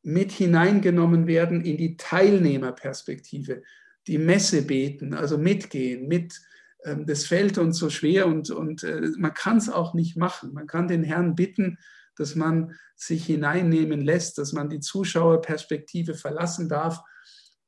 mit 0.02 0.30
hineingenommen 0.30 1.26
werden 1.26 1.64
in 1.64 1.76
die 1.76 1.96
Teilnehmerperspektive, 1.96 3.62
die 4.06 4.18
Messe 4.18 4.62
beten, 4.62 5.14
also 5.14 5.38
mitgehen, 5.38 6.08
mit, 6.08 6.40
das 6.84 7.24
fällt 7.24 7.58
uns 7.58 7.78
so 7.78 7.90
schwer 7.90 8.26
und, 8.26 8.50
und 8.50 8.82
äh, 8.82 9.10
man 9.16 9.34
kann 9.34 9.56
es 9.56 9.68
auch 9.68 9.94
nicht 9.94 10.16
machen. 10.16 10.52
Man 10.52 10.66
kann 10.66 10.88
den 10.88 11.04
Herrn 11.04 11.34
bitten, 11.34 11.78
dass 12.16 12.34
man 12.34 12.74
sich 12.96 13.24
hineinnehmen 13.24 14.00
lässt, 14.00 14.38
dass 14.38 14.52
man 14.52 14.68
die 14.68 14.80
Zuschauerperspektive 14.80 16.14
verlassen 16.14 16.68
darf 16.68 17.00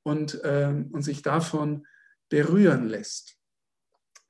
und, 0.03 0.41
ähm, 0.45 0.91
und 0.93 1.03
sich 1.03 1.23
davon 1.23 1.87
berühren 2.29 2.89
lässt. 2.89 3.37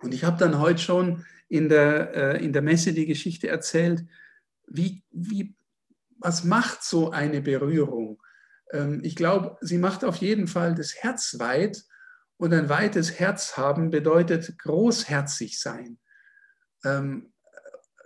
Und 0.01 0.13
ich 0.15 0.25
habe 0.25 0.39
dann 0.39 0.59
heute 0.59 0.81
schon 0.81 1.25
in 1.49 1.69
der, 1.69 2.15
äh, 2.15 2.45
in 2.45 2.53
der 2.53 2.63
Messe 2.63 2.93
die 2.93 3.07
Geschichte 3.07 3.49
erzählt, 3.49 4.05
wie, 4.67 5.03
wie, 5.11 5.57
was 6.19 6.45
macht 6.45 6.83
so 6.83 7.11
eine 7.11 7.41
Berührung? 7.41 8.23
Ähm, 8.73 9.01
ich 9.03 9.17
glaube, 9.17 9.57
sie 9.61 9.79
macht 9.79 10.05
auf 10.05 10.17
jeden 10.17 10.47
Fall 10.47 10.75
das 10.75 10.95
Herz 10.95 11.37
weit 11.39 11.85
und 12.45 12.53
ein 12.53 12.69
weites 12.69 13.19
Herz 13.19 13.57
haben 13.57 13.89
bedeutet 13.89 14.59
großherzig 14.59 15.59
sein. 15.59 15.97
Ähm, 16.85 17.33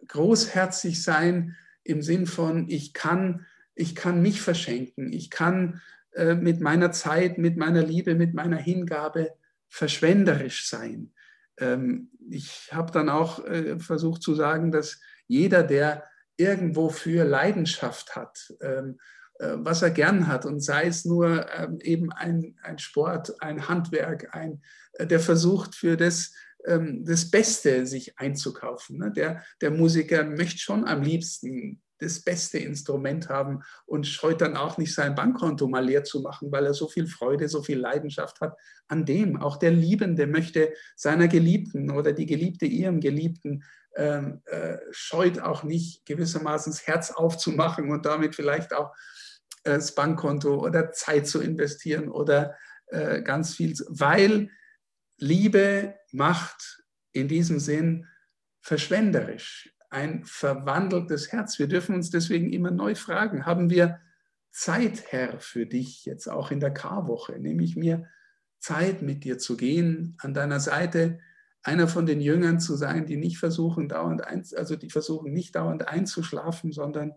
großherzig 0.07 1.03
sein 1.03 1.57
im 1.83 2.03
Sinn 2.03 2.25
von, 2.25 2.69
ich 2.69 2.93
kann, 2.93 3.47
ich 3.75 3.97
kann 3.97 4.23
mich 4.23 4.41
verschenken, 4.41 5.13
ich 5.13 5.31
kann 5.31 5.83
äh, 6.13 6.37
mit 6.37 6.61
meiner 6.61 6.93
Zeit, 6.93 7.39
mit 7.39 7.57
meiner 7.57 7.83
Liebe, 7.83 8.15
mit 8.15 8.33
meiner 8.33 8.59
Hingabe 8.59 9.33
verschwenderisch 9.67 10.69
sein. 10.69 11.13
Ähm, 11.59 12.13
ich 12.31 12.69
habe 12.71 12.93
dann 12.93 13.09
auch 13.09 13.45
äh, 13.45 13.81
versucht 13.81 14.23
zu 14.23 14.37
sagen, 14.37 14.71
dass 14.71 15.01
jeder, 15.27 15.65
der 15.65 16.05
irgendwo 16.37 16.91
für 16.91 17.25
Leidenschaft 17.25 18.15
hat, 18.15 18.55
ähm, 18.61 19.01
äh, 19.01 19.18
was 19.39 19.83
er 19.83 19.91
gern 19.91 20.27
hat, 20.27 20.45
und 20.47 20.61
sei 20.61 20.87
es 20.87 21.05
nur 21.05 21.47
ähm, 21.53 21.79
eben 21.81 22.13
ein, 22.13 22.57
ein 22.63 22.79
Sport, 22.79 23.41
ein 23.41 23.69
Handwerk, 23.69 24.35
ein, 24.35 24.63
äh, 24.95 25.07
der 25.07 25.21
versucht 25.21 25.75
für 25.75 25.97
das, 25.97 26.33
ähm, 26.67 27.05
das 27.05 27.31
Beste 27.31 27.87
sich 27.87 28.19
einzukaufen. 28.19 28.99
Ne? 28.99 29.13
Der, 29.13 29.43
der 29.61 29.71
Musiker 29.71 30.25
möchte 30.25 30.59
schon 30.59 30.87
am 30.87 31.03
liebsten 31.03 31.81
das 32.01 32.21
beste 32.21 32.59
Instrument 32.59 33.29
haben 33.29 33.63
und 33.87 34.07
scheut 34.07 34.41
dann 34.41 34.57
auch 34.57 34.79
nicht 34.79 34.95
sein 34.95 35.17
Bankkonto 35.17 35.67
mal 35.67 35.85
leer 35.85 36.05
zu 36.05 36.21
machen, 36.21 36.51
weil 36.53 36.67
er 36.67 36.75
so 36.75 36.89
viel 36.89 37.09
Freude, 37.09 37.49
so 37.49 37.63
viel 37.63 37.79
Leidenschaft 37.79 38.41
hat 38.41 38.57
an 38.87 39.05
dem. 39.05 39.41
Auch 39.41 39.57
der 39.57 39.73
Liebende 39.73 40.29
möchte 40.29 40.73
seiner 40.95 41.27
Geliebten 41.27 41.91
oder 41.91 42.13
die 42.13 42.27
Geliebte 42.27 42.67
ihrem 42.67 43.01
Geliebten 43.01 43.65
ähm, 43.97 44.43
äh, 44.45 44.79
scheut 44.93 45.41
auch 45.41 45.65
nicht 45.65 46.07
gewissermaßen 46.07 46.73
das 46.73 46.87
Herz 46.87 47.11
aufzumachen 47.11 47.91
und 47.91 48.07
damit 48.07 48.37
vielleicht 48.37 48.73
auch 48.73 48.93
äh, 48.93 49.19
das 49.65 49.95
Bankkonto 49.95 50.59
oder 50.65 50.93
Zeit 50.93 51.27
zu 51.27 51.41
investieren 51.41 52.09
oder 52.09 52.57
äh, 52.87 53.23
ganz 53.23 53.55
viel, 53.55 53.75
weil 53.89 54.51
Liebe 55.19 55.95
macht 56.13 56.83
in 57.13 57.29
diesem 57.29 57.59
Sinn 57.59 58.07
verschwenderisch, 58.61 59.75
ein 59.91 60.25
verwandeltes 60.25 61.33
Herz. 61.33 61.59
Wir 61.59 61.69
dürfen 61.69 61.95
uns 61.95 62.11
deswegen 62.11 62.53
immer 62.53 62.71
neu 62.71 62.95
fragen, 62.95 63.47
haben 63.47 63.71
wir 63.71 64.01
Zeit, 64.51 65.05
Herr, 65.09 65.41
für 65.41 65.67
dich 65.67 66.05
jetzt 66.05 66.29
auch 66.29 66.51
in 66.51 66.61
der 66.61 66.73
Karwoche? 66.73 67.39
Nehme 67.39 67.63
ich 67.65 67.77
mir 67.77 68.07
Zeit, 68.59 69.03
mit 69.03 69.25
dir 69.25 69.39
zu 69.39 69.57
gehen, 69.57 70.17
an 70.19 70.35
deiner 70.35 70.61
Seite 70.61 71.19
einer 71.63 71.89
von 71.89 72.07
den 72.07 72.21
Jüngern 72.21 72.61
zu 72.61 72.77
sein, 72.77 73.07
die 73.07 73.17
nicht 73.17 73.39
versuchen, 73.39 73.89
dauernd 73.89 74.25
ein, 74.25 74.45
also 74.57 74.77
die 74.77 74.91
versuchen 74.91 75.33
nicht 75.33 75.55
dauernd 75.55 75.89
einzuschlafen, 75.89 76.73
sondern 76.73 77.11
äh, 77.11 77.15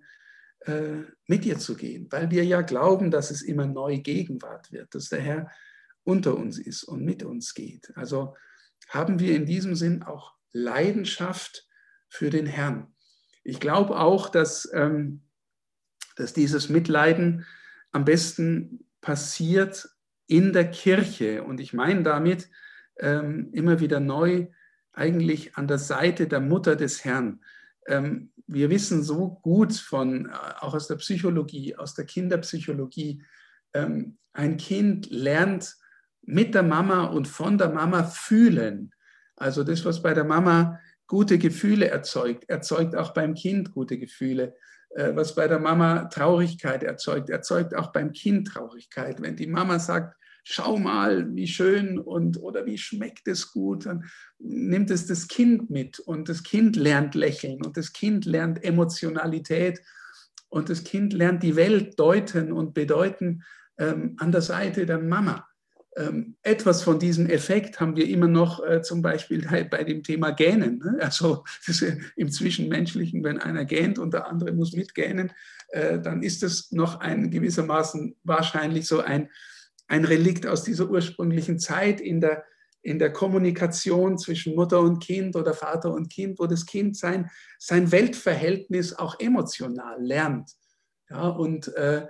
mit 1.25 1.43
dir 1.43 1.57
zu 1.57 1.75
gehen, 1.75 2.07
weil 2.11 2.29
wir 2.29 2.45
ja 2.45 2.61
glauben, 2.61 3.09
dass 3.09 3.31
es 3.31 3.41
immer 3.41 3.65
neu 3.65 3.97
Gegenwart 3.97 4.71
wird, 4.71 4.93
dass 4.93 5.09
der 5.09 5.21
Herr 5.21 5.51
unter 6.03 6.35
uns 6.35 6.59
ist 6.59 6.83
und 6.83 7.03
mit 7.03 7.23
uns 7.23 7.53
geht. 7.53 7.91
Also 7.95 8.35
haben 8.89 9.19
wir 9.19 9.35
in 9.35 9.45
diesem 9.45 9.75
Sinn 9.75 10.03
auch 10.03 10.33
Leidenschaft 10.51 11.67
für 12.09 12.29
den 12.29 12.45
Herrn. 12.45 12.93
Ich 13.43 13.59
glaube 13.59 13.97
auch, 13.99 14.29
dass, 14.29 14.69
ähm, 14.73 15.23
dass 16.15 16.33
dieses 16.33 16.69
Mitleiden 16.69 17.45
am 17.91 18.05
besten 18.05 18.85
passiert 19.01 19.89
in 20.27 20.53
der 20.53 20.69
Kirche. 20.69 21.43
Und 21.43 21.59
ich 21.59 21.73
meine 21.73 22.03
damit 22.03 22.49
ähm, 22.99 23.49
immer 23.53 23.79
wieder 23.79 23.99
neu 23.99 24.47
eigentlich 24.93 25.55
an 25.55 25.67
der 25.67 25.79
Seite 25.79 26.27
der 26.27 26.41
Mutter 26.41 26.75
des 26.75 27.03
Herrn. 27.03 27.41
Ähm, 27.87 28.31
wir 28.47 28.69
wissen 28.69 29.03
so 29.03 29.39
gut 29.41 29.73
von, 29.73 30.27
äh, 30.27 30.31
auch 30.59 30.73
aus 30.73 30.87
der 30.87 30.95
Psychologie, 30.95 31.75
aus 31.75 31.93
der 31.95 32.05
Kinderpsychologie, 32.05 33.23
ähm, 33.73 34.17
ein 34.33 34.57
Kind 34.57 35.09
lernt 35.09 35.75
mit 36.21 36.53
der 36.53 36.63
Mama 36.63 37.05
und 37.05 37.27
von 37.27 37.57
der 37.57 37.69
Mama 37.69 38.03
fühlen. 38.03 38.91
Also 39.35 39.63
das, 39.63 39.83
was 39.85 40.01
bei 40.01 40.13
der 40.13 40.23
Mama 40.23 40.79
gute 41.07 41.37
Gefühle 41.37 41.89
erzeugt, 41.89 42.49
erzeugt 42.49 42.95
auch 42.95 43.13
beim 43.13 43.33
Kind 43.33 43.71
gute 43.71 43.97
Gefühle. 43.97 44.55
Äh, 44.91 45.15
was 45.15 45.35
bei 45.35 45.47
der 45.47 45.59
Mama 45.59 46.05
Traurigkeit 46.05 46.83
erzeugt, 46.83 47.29
erzeugt 47.29 47.75
auch 47.75 47.91
beim 47.91 48.11
Kind 48.11 48.47
Traurigkeit. 48.47 49.21
Wenn 49.21 49.35
die 49.35 49.47
Mama 49.47 49.79
sagt, 49.79 50.15
schau 50.43 50.77
mal, 50.77 51.33
wie 51.35 51.47
schön 51.47 51.99
und 51.99 52.37
oder 52.37 52.65
wie 52.65 52.77
schmeckt 52.77 53.27
es 53.27 53.51
gut, 53.51 53.85
dann 53.85 54.05
nimmt 54.39 54.89
es 54.91 55.05
das 55.05 55.27
Kind 55.27 55.69
mit 55.69 55.99
und 55.99 56.29
das 56.29 56.43
Kind 56.43 56.75
lernt 56.75 57.15
lächeln 57.15 57.63
und 57.63 57.77
das 57.77 57.93
Kind 57.93 58.25
lernt 58.25 58.63
Emotionalität 58.63 59.79
und 60.49 60.69
das 60.69 60.83
Kind 60.83 61.13
lernt 61.13 61.43
die 61.43 61.55
Welt 61.55 61.99
deuten 61.99 62.51
und 62.51 62.73
bedeuten 62.73 63.43
ähm, 63.77 64.15
an 64.17 64.31
der 64.31 64.41
Seite 64.41 64.85
der 64.85 64.99
Mama. 64.99 65.47
Ähm, 65.97 66.37
etwas 66.41 66.83
von 66.83 66.99
diesem 66.99 67.29
Effekt 67.29 67.81
haben 67.81 67.97
wir 67.97 68.07
immer 68.07 68.29
noch 68.29 68.65
äh, 68.65 68.81
zum 68.81 69.01
Beispiel 69.01 69.45
bei 69.69 69.83
dem 69.83 70.03
Thema 70.03 70.31
Gähnen. 70.31 70.79
Ne? 70.79 70.97
Also 71.01 71.43
im 72.15 72.31
Zwischenmenschlichen, 72.31 73.23
wenn 73.23 73.39
einer 73.39 73.65
gähnt 73.65 73.99
und 73.99 74.13
der 74.13 74.27
andere 74.27 74.53
muss 74.53 74.71
mitgähnen, 74.71 75.33
äh, 75.69 75.99
dann 75.99 76.23
ist 76.23 76.43
es 76.43 76.71
noch 76.71 77.01
ein 77.01 77.29
gewissermaßen 77.29 78.15
wahrscheinlich 78.23 78.87
so 78.87 79.01
ein 79.01 79.29
ein 79.91 80.05
Relikt 80.05 80.47
aus 80.47 80.63
dieser 80.63 80.89
ursprünglichen 80.89 81.59
Zeit 81.59 81.99
in 81.99 82.21
der, 82.21 82.45
in 82.81 82.97
der 82.97 83.11
Kommunikation 83.11 84.17
zwischen 84.17 84.55
Mutter 84.55 84.79
und 84.79 85.03
Kind 85.03 85.35
oder 85.35 85.53
Vater 85.53 85.93
und 85.93 86.09
Kind, 86.09 86.39
wo 86.39 86.47
das 86.47 86.65
Kind 86.65 86.95
sein, 86.95 87.29
sein 87.59 87.91
Weltverhältnis 87.91 88.93
auch 88.93 89.19
emotional 89.19 90.01
lernt. 90.01 90.49
Ja, 91.09 91.27
und 91.27 91.75
äh, 91.75 92.07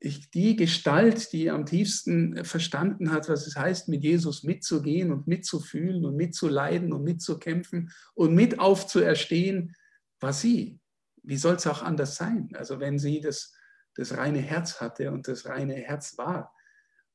ich, 0.00 0.30
die 0.30 0.56
Gestalt, 0.56 1.34
die 1.34 1.50
am 1.50 1.66
tiefsten 1.66 2.46
verstanden 2.46 3.12
hat, 3.12 3.28
was 3.28 3.46
es 3.46 3.56
heißt, 3.56 3.90
mit 3.90 4.02
Jesus 4.02 4.42
mitzugehen 4.42 5.12
und 5.12 5.26
mitzufühlen 5.26 6.06
und 6.06 6.16
mitzuleiden 6.16 6.94
und 6.94 7.04
mitzukämpfen 7.04 7.92
und 8.14 8.34
mit 8.34 8.58
aufzuerstehen, 8.58 9.74
war 10.18 10.32
sie. 10.32 10.80
Wie 11.22 11.36
soll 11.36 11.56
es 11.56 11.66
auch 11.66 11.82
anders 11.82 12.16
sein? 12.16 12.48
Also 12.54 12.80
wenn 12.80 12.98
sie 12.98 13.20
das, 13.20 13.52
das 13.96 14.16
reine 14.16 14.38
Herz 14.38 14.80
hatte 14.80 15.12
und 15.12 15.28
das 15.28 15.44
reine 15.44 15.74
Herz 15.74 16.16
war. 16.16 16.54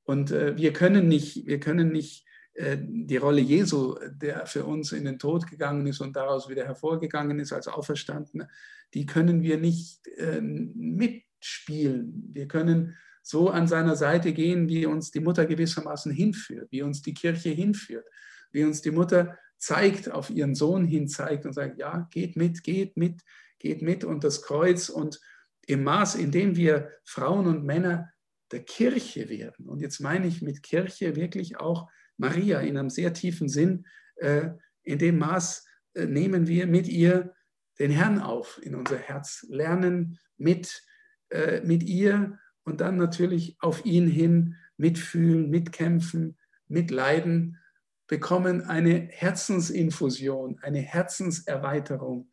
Und 0.03 0.31
äh, 0.31 0.57
wir 0.57 0.74
können 0.74 1.07
nicht, 1.07 1.45
wir 1.48 1.60
können 1.60 1.91
nicht 1.91 2.25
äh, 2.53 2.77
die 2.79 3.17
Rolle 3.17 3.41
Jesu, 3.41 3.95
der 4.10 4.45
für 4.45 4.65
uns 4.65 4.91
in 4.91 5.05
den 5.05 5.19
Tod 5.19 5.48
gegangen 5.48 5.88
ist 5.88 6.01
und 6.01 6.15
daraus 6.15 6.50
wieder 6.50 6.65
hervorgegangen 6.65 7.39
ist 7.39 7.53
als 7.53 7.67
Auferstandener, 7.67 8.48
die 8.93 9.05
können 9.05 9.41
wir 9.41 9.57
nicht 9.57 10.07
äh, 10.17 10.41
mitspielen. 10.41 12.29
Wir 12.31 12.48
können 12.48 12.95
so 13.24 13.50
an 13.50 13.67
seiner 13.67 13.95
Seite 13.95 14.33
gehen, 14.33 14.67
wie 14.67 14.86
uns 14.86 15.12
die 15.12 15.22
Mutter 15.22 15.45
gewissermaßen 15.45 16.12
hinführt, 16.12 16.67
wie 16.72 16.83
uns 16.83 17.01
die 17.01 17.13
Kirche 17.13 17.50
hinführt, 17.50 18.05
wie 18.51 18.65
uns 18.65 18.81
die 18.81 18.91
Mutter 18.91 19.38
zeigt, 19.57 20.12
auf 20.12 20.29
ihren 20.29 20.55
Sohn 20.55 20.86
hin 20.86 21.07
zeigt 21.07 21.45
und 21.45 21.53
sagt, 21.53 21.79
ja, 21.79 22.07
geht 22.12 22.36
mit, 22.36 22.63
geht 22.63 22.98
mit, 22.98 23.22
geht 23.60 23.81
mit 23.81 24.03
und 24.03 24.25
das 24.25 24.43
Kreuz 24.43 24.89
und 24.89 25.22
im 25.65 25.83
Maß, 25.83 26.15
in 26.15 26.31
dem 26.31 26.57
wir 26.57 26.89
Frauen 27.05 27.48
und 27.48 27.63
Männer 27.63 28.12
der 28.53 28.63
Kirche 28.63 29.29
werden. 29.29 29.67
Und 29.67 29.81
jetzt 29.81 30.00
meine 30.00 30.27
ich 30.27 30.41
mit 30.41 30.63
Kirche 30.63 31.15
wirklich 31.15 31.57
auch 31.57 31.89
Maria 32.17 32.60
in 32.62 32.77
einem 32.77 32.89
sehr 32.89 33.13
tiefen 33.13 33.50
Sinn. 33.50 33.86
Äh, 34.15 34.51
in 34.83 35.00
dem 35.00 35.17
Maß 35.17 35.65
äh, 35.95 36.05
nehmen 36.05 36.48
wir 36.48 36.67
mit 36.67 36.88
ihr 36.88 37.33
den 37.79 37.91
Herrn 37.91 38.19
auf 38.19 38.60
in 38.63 38.75
unser 38.75 38.98
Herz, 38.98 39.45
lernen 39.50 40.19
mit, 40.38 40.83
äh, 41.29 41.62
mit 41.62 41.83
ihr 41.83 42.39
und 42.63 42.81
dann 42.81 42.98
natürlich 42.98 43.57
auf 43.60 43.83
ihn 43.86 44.07
hin 44.07 44.55
mitfühlen, 44.77 45.50
mitkämpfen, 45.50 46.38
mitleiden, 46.67 47.60
bekommen 48.07 48.62
eine 48.62 49.07
Herzensinfusion, 49.10 50.60
eine 50.62 50.79
Herzenserweiterung, 50.79 52.29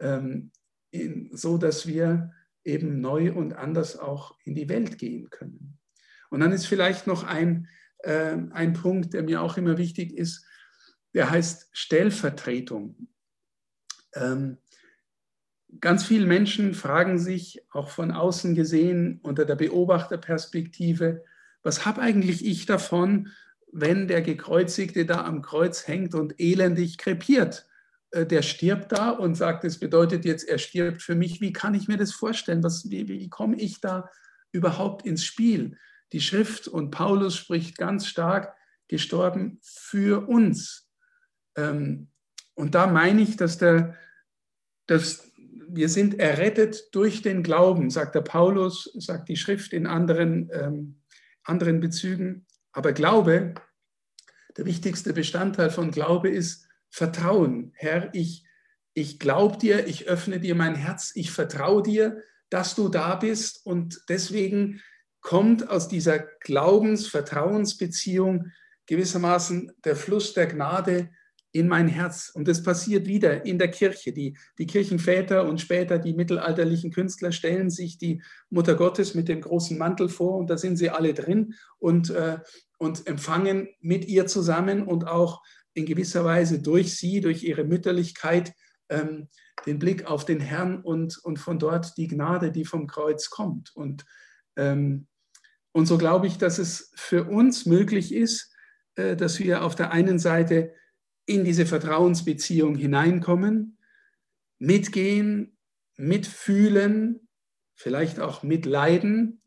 ähm, 0.00 0.50
so 1.32 1.58
dass 1.58 1.86
wir 1.86 2.32
eben 2.64 3.00
neu 3.00 3.32
und 3.32 3.54
anders 3.54 3.98
auch 3.98 4.36
in 4.44 4.54
die 4.54 4.68
Welt 4.68 4.98
gehen 4.98 5.30
können. 5.30 5.78
Und 6.30 6.40
dann 6.40 6.52
ist 6.52 6.66
vielleicht 6.66 7.06
noch 7.06 7.24
ein 7.24 7.68
äh, 7.98 8.36
ein 8.50 8.72
Punkt, 8.74 9.14
der 9.14 9.22
mir 9.22 9.42
auch 9.42 9.56
immer 9.56 9.78
wichtig 9.78 10.12
ist, 10.12 10.46
der 11.14 11.30
heißt 11.30 11.68
Stellvertretung. 11.72 13.08
Ähm, 14.14 14.58
ganz 15.80 16.04
viele 16.04 16.26
Menschen 16.26 16.74
fragen 16.74 17.18
sich, 17.18 17.62
auch 17.70 17.90
von 17.90 18.12
außen 18.12 18.54
gesehen, 18.54 19.20
unter 19.22 19.44
der 19.44 19.56
Beobachterperspektive, 19.56 21.24
was 21.62 21.84
habe 21.84 22.00
eigentlich 22.00 22.44
ich 22.44 22.66
davon, 22.66 23.32
wenn 23.72 24.08
der 24.08 24.22
Gekreuzigte 24.22 25.04
da 25.04 25.24
am 25.24 25.42
Kreuz 25.42 25.86
hängt 25.86 26.14
und 26.14 26.40
elendig 26.40 26.98
krepiert? 26.98 27.67
Äh, 28.10 28.26
der 28.26 28.42
stirbt 28.42 28.92
da 28.92 29.10
und 29.10 29.34
sagt, 29.34 29.64
es 29.64 29.78
bedeutet 29.78 30.24
jetzt, 30.24 30.48
er 30.48 30.58
stirbt 30.58 31.02
für 31.02 31.14
mich. 31.14 31.40
Wie 31.40 31.52
kann 31.52 31.74
ich 31.74 31.88
mir 31.88 31.96
das 31.96 32.12
vorstellen? 32.12 32.62
Was, 32.62 32.90
wie, 32.90 33.08
wie 33.08 33.28
komme 33.28 33.56
ich 33.56 33.80
da 33.80 34.08
überhaupt 34.52 35.06
ins 35.06 35.24
Spiel? 35.24 35.76
die 36.12 36.20
Schrift 36.20 36.68
und 36.68 36.90
Paulus 36.90 37.36
spricht 37.36 37.76
ganz 37.76 38.06
stark, 38.06 38.54
gestorben 38.88 39.60
für 39.62 40.26
uns. 40.28 40.88
Ähm, 41.56 42.08
und 42.54 42.74
da 42.74 42.86
meine 42.86 43.20
ich, 43.20 43.36
dass, 43.36 43.58
der, 43.58 43.94
dass 44.86 45.30
wir 45.68 45.88
sind 45.88 46.18
errettet 46.18 46.88
durch 46.92 47.22
den 47.22 47.42
Glauben, 47.42 47.90
sagt 47.90 48.14
der 48.14 48.22
Paulus, 48.22 48.90
sagt 48.94 49.28
die 49.28 49.36
Schrift 49.36 49.72
in 49.72 49.86
anderen, 49.86 50.50
ähm, 50.52 51.02
anderen 51.44 51.80
Bezügen. 51.80 52.46
Aber 52.72 52.92
Glaube, 52.92 53.54
der 54.56 54.64
wichtigste 54.64 55.12
Bestandteil 55.12 55.70
von 55.70 55.90
Glaube 55.90 56.30
ist 56.30 56.67
Vertrauen. 56.90 57.72
Herr, 57.74 58.10
ich, 58.12 58.44
ich 58.94 59.18
glaube 59.18 59.58
dir, 59.58 59.86
ich 59.86 60.08
öffne 60.08 60.40
dir 60.40 60.54
mein 60.54 60.74
Herz, 60.74 61.12
ich 61.14 61.30
vertraue 61.30 61.82
dir, 61.82 62.22
dass 62.50 62.74
du 62.74 62.88
da 62.88 63.14
bist 63.14 63.66
und 63.66 64.00
deswegen 64.08 64.80
kommt 65.20 65.68
aus 65.68 65.88
dieser 65.88 66.18
Glaubens-Vertrauensbeziehung 66.18 68.52
gewissermaßen 68.86 69.72
der 69.84 69.96
Fluss 69.96 70.32
der 70.32 70.46
Gnade 70.46 71.10
in 71.52 71.68
mein 71.68 71.88
Herz. 71.88 72.30
Und 72.34 72.46
das 72.46 72.62
passiert 72.62 73.06
wieder 73.06 73.44
in 73.44 73.58
der 73.58 73.68
Kirche. 73.68 74.12
Die, 74.12 74.36
die 74.58 74.66
Kirchenväter 74.66 75.46
und 75.46 75.60
später 75.60 75.98
die 75.98 76.14
mittelalterlichen 76.14 76.92
Künstler 76.92 77.32
stellen 77.32 77.70
sich 77.70 77.98
die 77.98 78.22
Mutter 78.50 78.74
Gottes 78.74 79.14
mit 79.14 79.28
dem 79.28 79.40
großen 79.40 79.78
Mantel 79.78 80.08
vor 80.08 80.36
und 80.36 80.50
da 80.50 80.58
sind 80.58 80.76
sie 80.76 80.90
alle 80.90 81.14
drin 81.14 81.54
und, 81.78 82.10
äh, 82.10 82.38
und 82.78 83.06
empfangen 83.06 83.68
mit 83.80 84.06
ihr 84.06 84.26
zusammen 84.26 84.82
und 84.82 85.06
auch 85.06 85.42
in 85.74 85.86
gewisser 85.86 86.24
Weise 86.24 86.60
durch 86.60 86.96
sie, 86.96 87.20
durch 87.20 87.44
ihre 87.44 87.64
Mütterlichkeit, 87.64 88.52
ähm, 88.88 89.28
den 89.66 89.78
Blick 89.78 90.06
auf 90.06 90.24
den 90.24 90.40
Herrn 90.40 90.80
und, 90.80 91.18
und 91.18 91.38
von 91.38 91.58
dort 91.58 91.96
die 91.96 92.08
Gnade, 92.08 92.52
die 92.52 92.64
vom 92.64 92.86
Kreuz 92.86 93.30
kommt. 93.30 93.74
Und 93.74 94.04
ähm, 94.56 95.06
und 95.72 95.86
so 95.86 95.98
glaube 95.98 96.26
ich, 96.26 96.38
dass 96.38 96.58
es 96.58 96.90
für 96.96 97.24
uns 97.24 97.66
möglich 97.66 98.12
ist, 98.12 98.52
äh, 98.96 99.16
dass 99.16 99.38
wir 99.38 99.62
auf 99.62 99.74
der 99.74 99.92
einen 99.92 100.18
Seite 100.18 100.74
in 101.26 101.44
diese 101.44 101.66
Vertrauensbeziehung 101.66 102.74
hineinkommen, 102.74 103.78
mitgehen, 104.58 105.56
mitfühlen, 105.96 107.28
vielleicht 107.74 108.18
auch 108.18 108.42
mitleiden. 108.42 109.42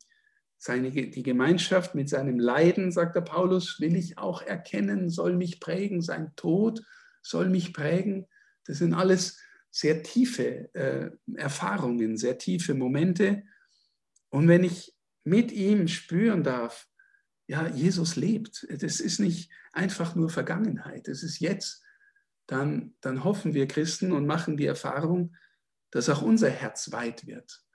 Seine, 0.64 0.92
die 0.92 1.24
Gemeinschaft 1.24 1.96
mit 1.96 2.08
seinem 2.08 2.38
Leiden, 2.38 2.92
sagt 2.92 3.16
der 3.16 3.22
Paulus, 3.22 3.80
will 3.80 3.96
ich 3.96 4.20
auch 4.20 4.44
erkennen, 4.44 5.10
soll 5.10 5.36
mich 5.36 5.60
prägen, 5.60 6.04
sein 6.04 6.34
Tod 6.36 6.84
soll 7.24 7.50
mich 7.50 7.74
prägen. 7.74 8.28
Das 8.66 8.78
sind 8.78 8.94
alles 8.94 9.40
sehr 9.72 10.04
tiefe 10.04 10.72
äh, 10.76 11.10
Erfahrungen, 11.34 12.16
sehr 12.16 12.38
tiefe 12.38 12.76
Momente. 12.76 13.42
Und 14.30 14.48
wenn 14.48 14.64
ich 14.64 14.96
mit 15.24 15.52
ihm 15.52 15.88
spüren 15.88 16.44
darf, 16.44 16.88
ja, 17.48 17.68
Jesus 17.68 18.16
lebt. 18.16 18.68
Das 18.70 19.00
ist 19.00 19.20
nicht 19.20 19.52
einfach 19.74 20.14
nur 20.14 20.30
Vergangenheit, 20.30 21.08
es 21.08 21.24
ist 21.24 21.40
jetzt. 21.40 21.84
Dann, 22.46 22.94
dann 23.02 23.24
hoffen 23.24 23.56
wir 23.56 23.68
Christen 23.68 24.12
und 24.12 24.28
machen 24.28 24.58
die 24.58 24.68
Erfahrung, 24.68 25.36
dass 25.90 26.08
auch 26.08 26.22
unser 26.22 26.52
Herz 26.52 26.92
weit 26.92 27.26
wird. 27.26 27.66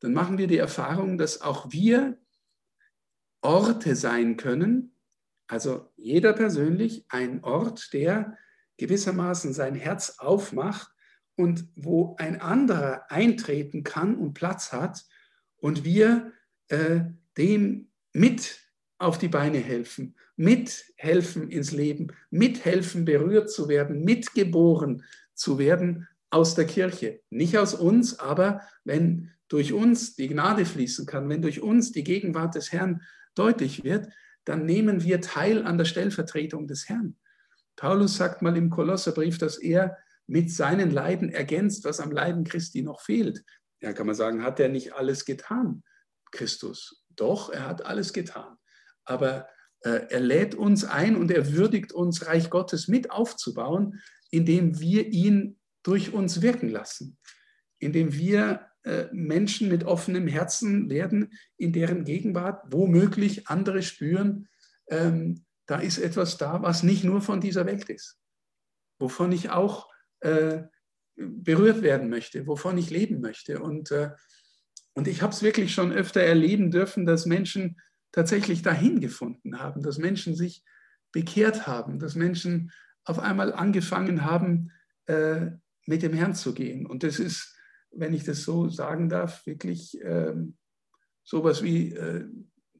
Dann 0.00 0.14
machen 0.14 0.38
wir 0.38 0.46
die 0.46 0.56
Erfahrung, 0.56 1.18
dass 1.18 1.42
auch 1.42 1.70
wir 1.70 2.18
Orte 3.42 3.96
sein 3.96 4.36
können, 4.36 4.94
also 5.46 5.90
jeder 5.96 6.32
persönlich 6.32 7.04
ein 7.08 7.42
Ort, 7.42 7.92
der 7.92 8.36
gewissermaßen 8.76 9.52
sein 9.52 9.74
Herz 9.74 10.16
aufmacht 10.18 10.92
und 11.36 11.66
wo 11.74 12.16
ein 12.18 12.40
anderer 12.40 13.10
eintreten 13.10 13.82
kann 13.82 14.16
und 14.16 14.34
Platz 14.34 14.72
hat 14.72 15.04
und 15.56 15.84
wir 15.84 16.32
äh, 16.68 17.00
dem 17.36 17.90
mit 18.12 18.60
auf 18.98 19.18
die 19.18 19.28
Beine 19.28 19.58
helfen, 19.58 20.14
mithelfen 20.36 21.50
ins 21.50 21.72
Leben, 21.72 22.08
mithelfen 22.30 23.04
berührt 23.04 23.50
zu 23.50 23.68
werden, 23.68 24.04
mitgeboren 24.04 25.04
zu 25.34 25.58
werden 25.58 26.06
aus 26.30 26.54
der 26.54 26.66
Kirche. 26.66 27.20
Nicht 27.30 27.58
aus 27.58 27.74
uns, 27.74 28.18
aber 28.18 28.60
wenn 28.84 29.30
durch 29.48 29.72
uns 29.72 30.14
die 30.14 30.28
Gnade 30.28 30.64
fließen 30.64 31.06
kann, 31.06 31.28
wenn 31.28 31.42
durch 31.42 31.60
uns 31.60 31.92
die 31.92 32.04
Gegenwart 32.04 32.54
des 32.54 32.72
Herrn 32.72 33.02
deutlich 33.34 33.84
wird, 33.84 34.08
dann 34.44 34.64
nehmen 34.64 35.02
wir 35.02 35.20
teil 35.20 35.64
an 35.64 35.78
der 35.78 35.84
Stellvertretung 35.84 36.66
des 36.66 36.88
Herrn. 36.88 37.16
Paulus 37.76 38.16
sagt 38.16 38.42
mal 38.42 38.56
im 38.56 38.70
Kolosserbrief, 38.70 39.38
dass 39.38 39.58
er 39.58 39.96
mit 40.26 40.50
seinen 40.52 40.90
Leiden 40.90 41.30
ergänzt, 41.30 41.84
was 41.84 42.00
am 42.00 42.10
Leiden 42.10 42.44
Christi 42.44 42.82
noch 42.82 43.00
fehlt. 43.00 43.44
Ja, 43.80 43.92
kann 43.92 44.06
man 44.06 44.14
sagen, 44.14 44.42
hat 44.42 44.60
er 44.60 44.68
nicht 44.68 44.94
alles 44.94 45.24
getan? 45.24 45.82
Christus. 46.30 47.04
Doch, 47.08 47.50
er 47.50 47.66
hat 47.66 47.84
alles 47.84 48.12
getan. 48.12 48.56
Aber 49.04 49.48
äh, 49.80 50.06
er 50.10 50.20
lädt 50.20 50.54
uns 50.54 50.84
ein 50.84 51.16
und 51.16 51.30
er 51.30 51.52
würdigt 51.52 51.92
uns, 51.92 52.26
Reich 52.26 52.50
Gottes 52.50 52.88
mit 52.88 53.10
aufzubauen, 53.10 54.00
indem 54.30 54.78
wir 54.78 55.06
ihn 55.08 55.58
durch 55.82 56.12
uns 56.12 56.42
wirken 56.42 56.68
lassen, 56.68 57.18
indem 57.78 58.12
wir 58.12 58.69
Menschen 59.12 59.68
mit 59.68 59.84
offenem 59.84 60.26
Herzen 60.26 60.88
werden, 60.88 61.32
in 61.58 61.72
deren 61.72 62.04
Gegenwart 62.04 62.64
womöglich 62.72 63.48
andere 63.48 63.82
spüren, 63.82 64.48
ähm, 64.88 65.44
da 65.66 65.78
ist 65.78 65.98
etwas 65.98 66.38
da, 66.38 66.62
was 66.62 66.82
nicht 66.82 67.04
nur 67.04 67.20
von 67.20 67.40
dieser 67.40 67.66
Welt 67.66 67.88
ist, 67.90 68.18
wovon 68.98 69.32
ich 69.32 69.50
auch 69.50 69.88
äh, 70.20 70.62
berührt 71.16 71.82
werden 71.82 72.08
möchte, 72.08 72.46
wovon 72.46 72.78
ich 72.78 72.90
leben 72.90 73.20
möchte. 73.20 73.60
Und 73.60 73.90
äh, 73.90 74.10
und 74.94 75.08
ich 75.08 75.22
habe 75.22 75.32
es 75.32 75.42
wirklich 75.42 75.72
schon 75.72 75.92
öfter 75.92 76.20
erleben 76.20 76.70
dürfen, 76.70 77.06
dass 77.06 77.26
Menschen 77.26 77.80
tatsächlich 78.12 78.62
dahin 78.62 79.00
gefunden 79.00 79.60
haben, 79.60 79.82
dass 79.82 79.98
Menschen 79.98 80.34
sich 80.34 80.64
bekehrt 81.12 81.66
haben, 81.66 81.98
dass 81.98 82.14
Menschen 82.14 82.72
auf 83.04 83.18
einmal 83.18 83.52
angefangen 83.52 84.24
haben, 84.24 84.72
äh, 85.06 85.52
mit 85.86 86.02
dem 86.02 86.12
Herrn 86.12 86.34
zu 86.34 86.54
gehen. 86.54 86.86
Und 86.86 87.02
das 87.02 87.18
ist, 87.18 87.56
wenn 87.92 88.14
ich 88.14 88.24
das 88.24 88.42
so 88.42 88.68
sagen 88.68 89.08
darf, 89.08 89.46
wirklich 89.46 89.98
ähm, 90.02 90.56
sowas 91.24 91.62
wie 91.62 91.92
äh, 91.94 92.26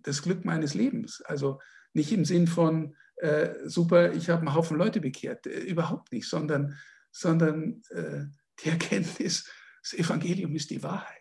das 0.03 0.23
Glück 0.23 0.45
meines 0.45 0.75
Lebens. 0.75 1.21
Also 1.23 1.61
nicht 1.93 2.13
im 2.13 2.25
Sinn 2.25 2.47
von, 2.47 2.97
äh, 3.17 3.55
super, 3.69 4.13
ich 4.13 4.31
habe 4.31 4.41
einen 4.41 4.55
Haufen 4.55 4.77
Leute 4.77 5.01
bekehrt, 5.01 5.47
äh, 5.47 5.61
überhaupt 5.61 6.13
nicht, 6.13 6.29
sondern, 6.29 6.77
sondern 7.11 7.83
äh, 7.91 8.25
die 8.63 8.69
Erkenntnis, 8.71 9.51
das 9.83 9.95
Evangelium 9.95 10.55
ist 10.55 10.71
die 10.71 10.83
Wahrheit. 10.83 11.17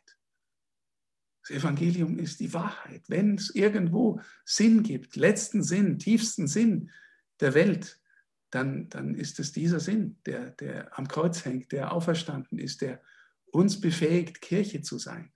Das 1.41 1.57
Evangelium 1.57 2.19
ist 2.19 2.39
die 2.39 2.53
Wahrheit. 2.53 3.03
Wenn 3.07 3.35
es 3.35 3.53
irgendwo 3.55 4.21
Sinn 4.45 4.83
gibt, 4.83 5.15
letzten 5.15 5.63
Sinn, 5.63 5.97
tiefsten 5.97 6.47
Sinn 6.47 6.91
der 7.39 7.53
Welt, 7.53 7.99
dann, 8.51 8.89
dann 8.89 9.15
ist 9.15 9.39
es 9.39 9.51
dieser 9.51 9.79
Sinn, 9.79 10.17
der, 10.25 10.51
der 10.51 10.97
am 10.97 11.07
Kreuz 11.07 11.45
hängt, 11.45 11.71
der 11.71 11.93
auferstanden 11.93 12.59
ist, 12.59 12.81
der 12.81 13.01
uns 13.51 13.79
befähigt, 13.79 14.41
Kirche 14.41 14.81
zu 14.81 14.97
sein, 14.97 15.31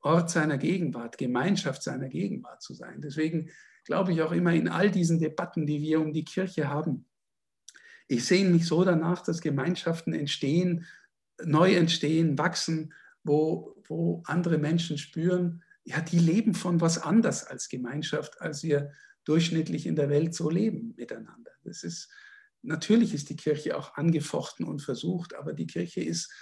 Ort 0.00 0.30
seiner 0.30 0.58
Gegenwart, 0.58 1.18
Gemeinschaft 1.18 1.82
seiner 1.82 2.08
Gegenwart 2.08 2.62
zu 2.62 2.74
sein. 2.74 3.00
Deswegen 3.00 3.50
glaube 3.84 4.12
ich 4.12 4.22
auch 4.22 4.32
immer 4.32 4.52
in 4.52 4.68
all 4.68 4.90
diesen 4.90 5.18
Debatten, 5.18 5.66
die 5.66 5.80
wir 5.80 6.00
um 6.00 6.12
die 6.12 6.24
Kirche 6.24 6.68
haben, 6.68 7.06
ich 8.06 8.26
sehe 8.26 8.44
mich 8.44 8.66
so 8.66 8.84
danach, 8.84 9.22
dass 9.22 9.40
Gemeinschaften 9.40 10.12
entstehen, 10.12 10.84
neu 11.42 11.74
entstehen, 11.74 12.36
wachsen, 12.36 12.92
wo, 13.22 13.82
wo 13.88 14.22
andere 14.26 14.58
Menschen 14.58 14.98
spüren, 14.98 15.62
ja, 15.84 16.00
die 16.00 16.18
leben 16.18 16.54
von 16.54 16.82
was 16.82 16.98
anders 16.98 17.44
als 17.46 17.70
Gemeinschaft, 17.70 18.40
als 18.42 18.62
wir 18.62 18.92
durchschnittlich 19.24 19.86
in 19.86 19.96
der 19.96 20.10
Welt 20.10 20.34
so 20.34 20.50
leben 20.50 20.94
miteinander. 20.96 21.50
Das 21.62 21.82
ist, 21.82 22.10
Natürlich 22.66 23.12
ist 23.12 23.28
die 23.28 23.36
Kirche 23.36 23.76
auch 23.76 23.94
angefochten 23.94 24.64
und 24.64 24.80
versucht, 24.80 25.34
aber 25.34 25.52
die 25.52 25.66
Kirche 25.66 26.00
ist 26.00 26.32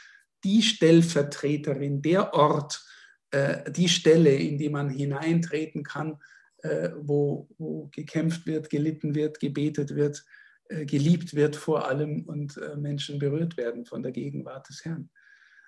die 0.44 0.62
Stellvertreterin, 0.62 2.02
der 2.02 2.34
Ort, 2.34 2.84
äh, 3.30 3.70
die 3.70 3.88
Stelle, 3.88 4.34
in 4.34 4.58
die 4.58 4.68
man 4.68 4.90
hineintreten 4.90 5.82
kann, 5.82 6.18
äh, 6.58 6.90
wo, 6.96 7.48
wo, 7.58 7.88
gekämpft 7.88 8.46
wird, 8.46 8.70
gelitten 8.70 9.14
wird, 9.14 9.40
gebetet 9.40 9.94
wird, 9.94 10.24
äh, 10.68 10.84
geliebt 10.84 11.34
wird 11.34 11.56
vor 11.56 11.88
allem 11.88 12.24
und 12.24 12.60
Menschen 12.76 13.18
berührt 13.18 13.56
werden 13.56 13.84
von 13.84 14.02
der 14.02 14.12
Gegenwart 14.12 14.68
des 14.68 14.84
Herrn. 14.84 15.10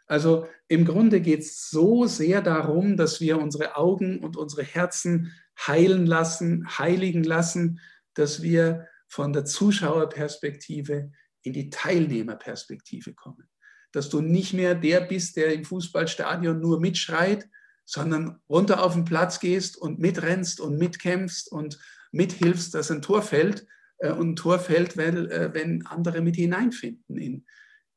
Also 0.06 0.46
im 0.68 0.84
Grunde 0.84 1.20
geht 1.20 1.40
es 1.40 1.70
so 1.70 2.06
sehr 2.06 2.42
darum, 2.42 2.96
dass 2.96 3.20
wir 3.20 3.38
unsere 3.38 3.76
Augen 3.76 4.22
und 4.22 4.36
unsere 4.36 4.62
Herzen 4.62 5.32
heilen 5.66 6.04
lassen, 6.04 6.66
heiligen 6.78 7.24
lassen, 7.24 7.80
dass 8.12 8.42
wir 8.42 8.86
von 9.08 9.32
der 9.32 9.46
Zuschauerperspektive 9.46 11.10
in 11.42 11.52
die 11.52 11.70
Teilnehmerperspektive 11.70 13.14
kommen. 13.14 13.48
Dass 13.94 14.10
du 14.10 14.20
nicht 14.20 14.52
mehr 14.52 14.74
der 14.74 15.00
bist, 15.00 15.36
der 15.36 15.54
im 15.54 15.64
Fußballstadion 15.64 16.60
nur 16.60 16.80
mitschreit, 16.80 17.48
sondern 17.84 18.40
runter 18.48 18.82
auf 18.82 18.94
den 18.94 19.04
Platz 19.04 19.40
gehst 19.40 19.76
und 19.76 19.98
mitrennst 19.98 20.60
und 20.60 20.78
mitkämpfst 20.78 21.50
und 21.50 21.78
mithilfst, 22.12 22.74
dass 22.74 22.90
ein 22.90 23.02
Tor 23.02 23.22
fällt. 23.22 23.66
Äh, 23.98 24.12
und 24.12 24.30
ein 24.30 24.36
Tor 24.36 24.58
fällt, 24.58 24.96
weil, 24.96 25.30
äh, 25.30 25.54
wenn 25.54 25.86
andere 25.86 26.20
mit 26.20 26.36
hineinfinden 26.36 27.16
in, 27.16 27.46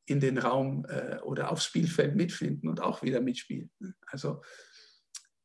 in 0.06 0.20
den 0.20 0.38
Raum 0.38 0.86
äh, 0.88 1.18
oder 1.18 1.50
aufs 1.50 1.64
Spielfeld 1.64 2.16
mitfinden 2.16 2.68
und 2.68 2.80
auch 2.80 3.02
wieder 3.02 3.20
mitspielen. 3.20 3.70
Also 4.06 4.42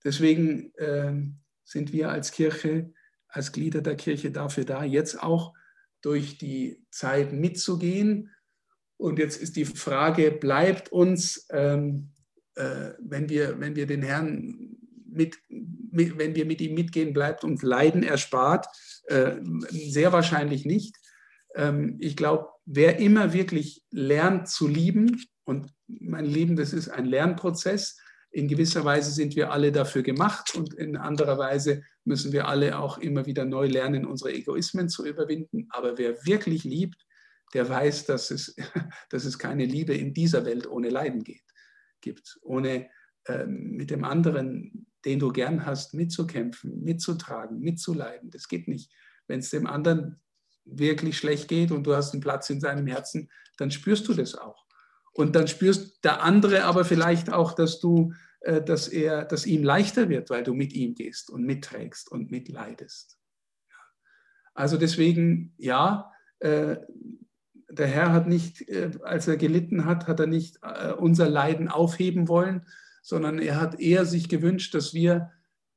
deswegen 0.03 0.73
sind 1.63 1.93
wir 1.93 2.09
als 2.09 2.31
Kirche, 2.31 2.93
als 3.29 3.53
Glieder 3.53 3.81
der 3.81 3.95
Kirche 3.95 4.31
dafür 4.31 4.65
da, 4.65 4.83
jetzt 4.83 5.21
auch 5.21 5.53
durch 6.01 6.37
die 6.37 6.85
Zeit 6.91 7.31
mitzugehen. 7.31 8.29
Und 8.97 9.19
jetzt 9.19 9.41
ist 9.41 9.55
die 9.55 9.65
Frage, 9.65 10.31
bleibt 10.31 10.91
uns, 10.91 11.47
ähm, 11.51 12.11
äh, 12.55 12.91
wenn, 12.99 13.29
wir, 13.29 13.59
wenn 13.59 13.75
wir 13.75 13.85
den 13.85 14.01
Herrn 14.01 14.77
mit, 15.05 15.37
mit, 15.49 16.17
wenn 16.17 16.35
wir 16.35 16.45
mit 16.45 16.61
ihm 16.61 16.75
mitgehen, 16.75 17.13
bleibt 17.13 17.43
uns 17.43 17.61
Leiden 17.61 18.03
erspart? 18.03 18.67
Äh, 19.07 19.35
sehr 19.69 20.11
wahrscheinlich 20.11 20.65
nicht. 20.65 20.95
Ähm, 21.55 21.97
ich 21.99 22.15
glaube, 22.15 22.47
wer 22.65 22.99
immer 22.99 23.33
wirklich 23.33 23.83
lernt 23.91 24.47
zu 24.47 24.67
lieben, 24.67 25.21
und 25.45 25.73
mein 25.87 26.25
Lieben, 26.25 26.55
das 26.55 26.71
ist 26.73 26.89
ein 26.89 27.05
Lernprozess, 27.05 27.97
in 28.31 28.47
gewisser 28.47 28.83
Weise 28.83 29.11
sind 29.11 29.35
wir 29.35 29.51
alle 29.51 29.71
dafür 29.71 30.01
gemacht 30.01 30.55
und 30.55 30.73
in 30.73 30.97
anderer 30.97 31.37
Weise 31.37 31.83
müssen 32.03 32.31
wir 32.31 32.47
alle 32.47 32.79
auch 32.79 32.97
immer 32.97 33.27
wieder 33.27 33.45
neu 33.45 33.67
lernen, 33.67 34.05
unsere 34.05 34.33
Egoismen 34.33 34.89
zu 34.89 35.05
überwinden. 35.05 35.67
Aber 35.69 35.99
wer 35.99 36.25
wirklich 36.25 36.63
liebt, 36.63 37.05
der 37.53 37.69
weiß, 37.69 38.05
dass 38.05 38.31
es, 38.31 38.55
dass 39.09 39.25
es 39.25 39.37
keine 39.39 39.65
Liebe 39.65 39.93
in 39.93 40.13
dieser 40.13 40.45
Welt 40.45 40.67
ohne 40.67 40.89
Leiden 40.89 41.23
geht, 41.23 41.43
gibt, 42.01 42.37
ohne 42.41 42.89
äh, 43.25 43.45
mit 43.45 43.89
dem 43.89 44.03
anderen, 44.03 44.87
den 45.05 45.19
du 45.19 45.31
gern 45.31 45.65
hast, 45.65 45.93
mitzukämpfen, 45.93 46.83
mitzutragen, 46.83 47.59
mitzuleiden. 47.59 48.29
Das 48.31 48.47
geht 48.47 48.67
nicht. 48.67 48.91
Wenn 49.27 49.39
es 49.39 49.49
dem 49.49 49.67
anderen 49.67 50.21
wirklich 50.65 51.17
schlecht 51.17 51.47
geht 51.47 51.71
und 51.71 51.85
du 51.85 51.95
hast 51.95 52.13
einen 52.13 52.21
Platz 52.21 52.49
in 52.49 52.61
seinem 52.61 52.87
Herzen, 52.87 53.29
dann 53.57 53.71
spürst 53.71 54.07
du 54.07 54.13
das 54.13 54.35
auch. 54.35 54.65
Und 55.13 55.35
dann 55.35 55.47
spürst 55.47 56.03
der 56.03 56.23
andere 56.23 56.63
aber 56.63 56.85
vielleicht 56.85 57.31
auch, 57.31 57.53
dass 57.53 57.79
du, 57.79 58.13
äh, 58.41 58.61
dass 58.61 58.87
er, 58.87 59.25
dass 59.25 59.45
ihm 59.45 59.63
leichter 59.63 60.09
wird, 60.09 60.29
weil 60.29 60.43
du 60.43 60.53
mit 60.53 60.73
ihm 60.73 60.95
gehst 60.95 61.29
und 61.29 61.43
mitträgst 61.43 62.11
und 62.11 62.31
mitleidest. 62.31 63.19
Also 64.53 64.77
deswegen, 64.77 65.53
ja, 65.57 66.11
äh, 66.39 66.77
der 67.75 67.87
Herr 67.87 68.11
hat 68.11 68.27
nicht, 68.27 68.67
äh, 68.69 68.91
als 69.03 69.27
er 69.27 69.37
gelitten 69.37 69.85
hat, 69.85 70.07
hat 70.07 70.19
er 70.19 70.27
nicht 70.27 70.59
unser 70.97 71.29
Leiden 71.29 71.67
aufheben 71.67 72.27
wollen, 72.27 72.65
sondern 73.01 73.39
er 73.39 73.59
hat 73.59 73.79
eher 73.79 74.05
sich 74.05 74.29
gewünscht, 74.29 74.73
dass 74.73 74.93
wir 74.93 75.31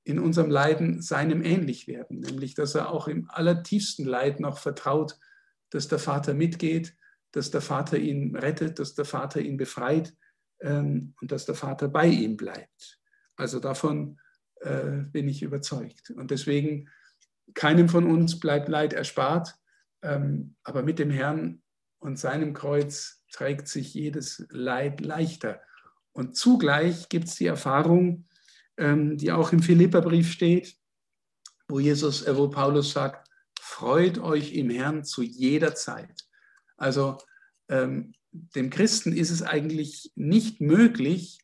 in 0.04 0.20
unserem 0.20 0.50
Leiden 0.50 1.02
seinem 1.02 1.42
ähnlich 1.42 1.88
werden, 1.88 2.20
nämlich 2.20 2.54
dass 2.54 2.76
er 2.76 2.90
auch 2.90 3.08
im 3.08 3.28
allertiefsten 3.28 4.04
Leid 4.04 4.38
noch 4.38 4.58
vertraut, 4.58 5.18
dass 5.70 5.88
der 5.88 5.98
Vater 5.98 6.32
mitgeht, 6.32 6.96
dass 7.32 7.50
der 7.50 7.60
Vater 7.60 7.98
ihn 7.98 8.36
rettet, 8.36 8.78
dass 8.78 8.94
der 8.94 9.04
Vater 9.04 9.40
ihn 9.40 9.56
befreit 9.56 10.14
ähm, 10.60 11.14
und 11.20 11.32
dass 11.32 11.44
der 11.44 11.56
Vater 11.56 11.88
bei 11.88 12.06
ihm 12.06 12.36
bleibt. 12.36 13.00
Also 13.36 13.58
davon 13.58 14.20
äh, 14.60 15.02
bin 15.10 15.28
ich 15.28 15.42
überzeugt. 15.42 16.10
Und 16.10 16.30
deswegen, 16.30 16.88
keinem 17.54 17.88
von 17.88 18.06
uns 18.06 18.38
bleibt 18.38 18.68
Leid 18.68 18.92
erspart, 18.92 19.56
ähm, 20.02 20.54
aber 20.62 20.84
mit 20.84 21.00
dem 21.00 21.10
Herrn 21.10 21.62
und 21.98 22.18
seinem 22.18 22.54
Kreuz 22.54 23.22
trägt 23.32 23.68
sich 23.68 23.94
jedes 23.94 24.46
Leid 24.50 25.00
leichter. 25.00 25.60
Und 26.12 26.36
zugleich 26.36 27.08
gibt 27.08 27.28
es 27.28 27.36
die 27.36 27.46
Erfahrung, 27.46 28.26
ähm, 28.76 29.16
die 29.18 29.32
auch 29.32 29.52
im 29.52 29.62
Philipperbrief 29.62 30.30
steht, 30.30 30.76
wo 31.68 31.80
Jesus, 31.80 32.22
äh, 32.22 32.36
wo 32.36 32.48
Paulus 32.48 32.92
sagt, 32.92 33.28
freut 33.60 34.18
euch 34.18 34.52
im 34.54 34.70
Herrn 34.70 35.04
zu 35.04 35.22
jeder 35.22 35.74
Zeit. 35.74 36.24
Also 36.76 37.18
ähm, 37.68 38.14
dem 38.30 38.70
Christen 38.70 39.12
ist 39.12 39.30
es 39.30 39.42
eigentlich 39.42 40.12
nicht 40.14 40.60
möglich, 40.60 41.40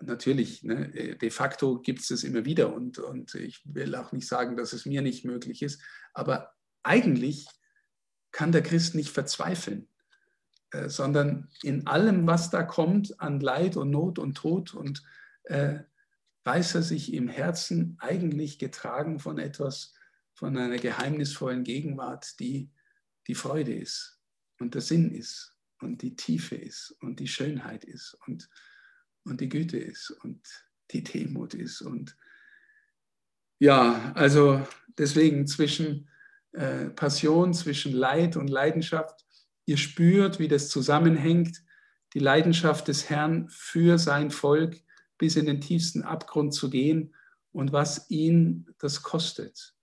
natürlich, 0.00 0.62
ne, 0.62 1.16
de 1.20 1.30
facto 1.30 1.80
gibt 1.80 2.00
es 2.00 2.10
es 2.10 2.24
immer 2.24 2.44
wieder 2.44 2.74
und, 2.74 2.98
und 2.98 3.34
ich 3.34 3.62
will 3.64 3.94
auch 3.94 4.12
nicht 4.12 4.26
sagen, 4.26 4.56
dass 4.56 4.72
es 4.72 4.86
mir 4.86 5.02
nicht 5.02 5.24
möglich 5.24 5.62
ist, 5.62 5.80
aber 6.12 6.52
eigentlich 6.82 7.46
kann 8.34 8.50
der 8.50 8.64
Christ 8.64 8.96
nicht 8.96 9.10
verzweifeln, 9.10 9.88
äh, 10.72 10.88
sondern 10.88 11.48
in 11.62 11.86
allem, 11.86 12.26
was 12.26 12.50
da 12.50 12.64
kommt 12.64 13.20
an 13.20 13.38
Leid 13.38 13.76
und 13.76 13.90
Not 13.90 14.18
und 14.18 14.34
Tod 14.34 14.74
und 14.74 15.04
äh, 15.44 15.78
weiß 16.42 16.74
er 16.74 16.82
sich 16.82 17.14
im 17.14 17.28
Herzen 17.28 17.96
eigentlich 18.00 18.58
getragen 18.58 19.20
von 19.20 19.38
etwas, 19.38 19.94
von 20.34 20.58
einer 20.58 20.78
geheimnisvollen 20.78 21.62
Gegenwart, 21.62 22.40
die 22.40 22.70
die 23.28 23.36
Freude 23.36 23.72
ist 23.72 24.18
und 24.58 24.74
der 24.74 24.82
Sinn 24.82 25.12
ist 25.12 25.56
und 25.80 26.02
die 26.02 26.16
Tiefe 26.16 26.56
ist 26.56 26.90
und 27.00 27.20
die 27.20 27.28
Schönheit 27.28 27.84
ist 27.84 28.18
und, 28.26 28.50
und 29.22 29.40
die 29.40 29.48
Güte 29.48 29.78
ist 29.78 30.10
und 30.10 30.40
die 30.90 31.04
Demut 31.04 31.54
ist. 31.54 31.82
Und 31.82 32.16
ja, 33.60 34.12
also 34.14 34.66
deswegen 34.98 35.46
zwischen 35.46 36.08
äh, 36.54 36.90
Passion, 36.90 37.52
zwischen 37.52 37.92
Leid 37.92 38.36
und 38.36 38.48
Leidenschaft, 38.48 39.24
ihr 39.66 39.76
spürt, 39.76 40.38
wie 40.38 40.48
das 40.48 40.68
zusammenhängt, 40.68 41.62
die 42.14 42.20
Leidenschaft 42.20 42.88
des 42.88 43.10
Herrn 43.10 43.48
für 43.48 43.98
sein 43.98 44.30
Volk 44.30 44.80
bis 45.18 45.36
in 45.36 45.46
den 45.46 45.60
tiefsten 45.60 46.02
Abgrund 46.02 46.54
zu 46.54 46.70
gehen 46.70 47.14
und 47.52 47.72
was 47.72 48.10
ihn 48.10 48.66
das 48.78 49.02
kostet. 49.02 49.74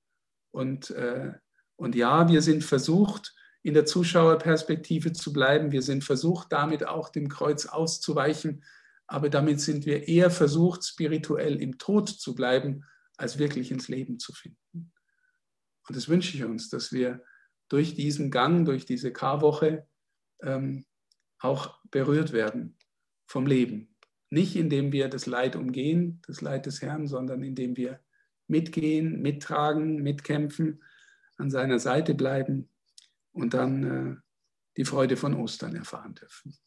Und, 0.52 0.92
äh, 0.92 1.34
und 1.76 1.96
ja, 1.96 2.30
wir 2.30 2.42
sind 2.42 2.64
versucht, 2.64 3.34
in 3.64 3.74
der 3.74 3.86
Zuschauerperspektive 3.86 5.14
zu 5.14 5.34
bleiben. 5.34 5.72
Wir 5.72 5.82
sind 5.82 6.04
versucht, 6.04 6.52
damit 6.52 6.86
auch 6.86 7.10
dem 7.10 7.30
Kreuz 7.30 7.66
auszuweichen, 7.66 8.64
aber 9.08 9.30
damit 9.30 9.60
sind 9.62 9.86
wir 9.86 10.08
eher 10.08 10.32
versucht, 10.32 10.86
spirituell 10.86 11.62
im 11.62 11.78
Tod 11.78 12.10
zu 12.10 12.34
bleiben, 12.34 12.86
als 13.18 13.38
wirklich 13.38 13.72
ins 13.72 13.88
Leben 13.88 14.20
zu 14.20 14.34
finden. 14.34 14.92
Und 15.92 15.98
das 15.98 16.08
wünsche 16.08 16.38
ich 16.38 16.46
uns, 16.46 16.70
dass 16.70 16.94
wir 16.94 17.22
durch 17.68 17.96
diesen 17.96 18.32
Gang, 18.32 18.64
durch 18.64 18.86
diese 18.86 19.12
Karwoche 19.12 19.86
ähm, 20.42 20.86
auch 21.38 21.82
berührt 21.92 22.32
werden 22.32 22.78
vom 23.28 23.46
Leben. 23.46 23.94
Nicht 24.30 24.56
indem 24.56 24.94
wir 24.94 25.10
das 25.10 25.26
Leid 25.26 25.58
umgehen, 25.58 26.22
das 26.26 26.40
Leid 26.40 26.66
des 26.66 26.82
Herrn, 26.82 27.08
sondern 27.08 27.44
indem 27.44 27.76
wir 27.76 28.00
mitgehen, 28.48 29.22
mittragen, 29.22 30.02
mitkämpfen, 30.02 30.82
an 31.36 31.52
seiner 31.52 31.80
Seite 31.80 32.16
bleiben 32.16 32.70
und 33.34 33.54
dann 33.54 33.84
äh, 33.84 34.16
die 34.78 34.86
Freude 34.86 35.18
von 35.18 35.34
Ostern 35.34 35.76
erfahren 35.76 36.16
dürfen. 36.16 36.58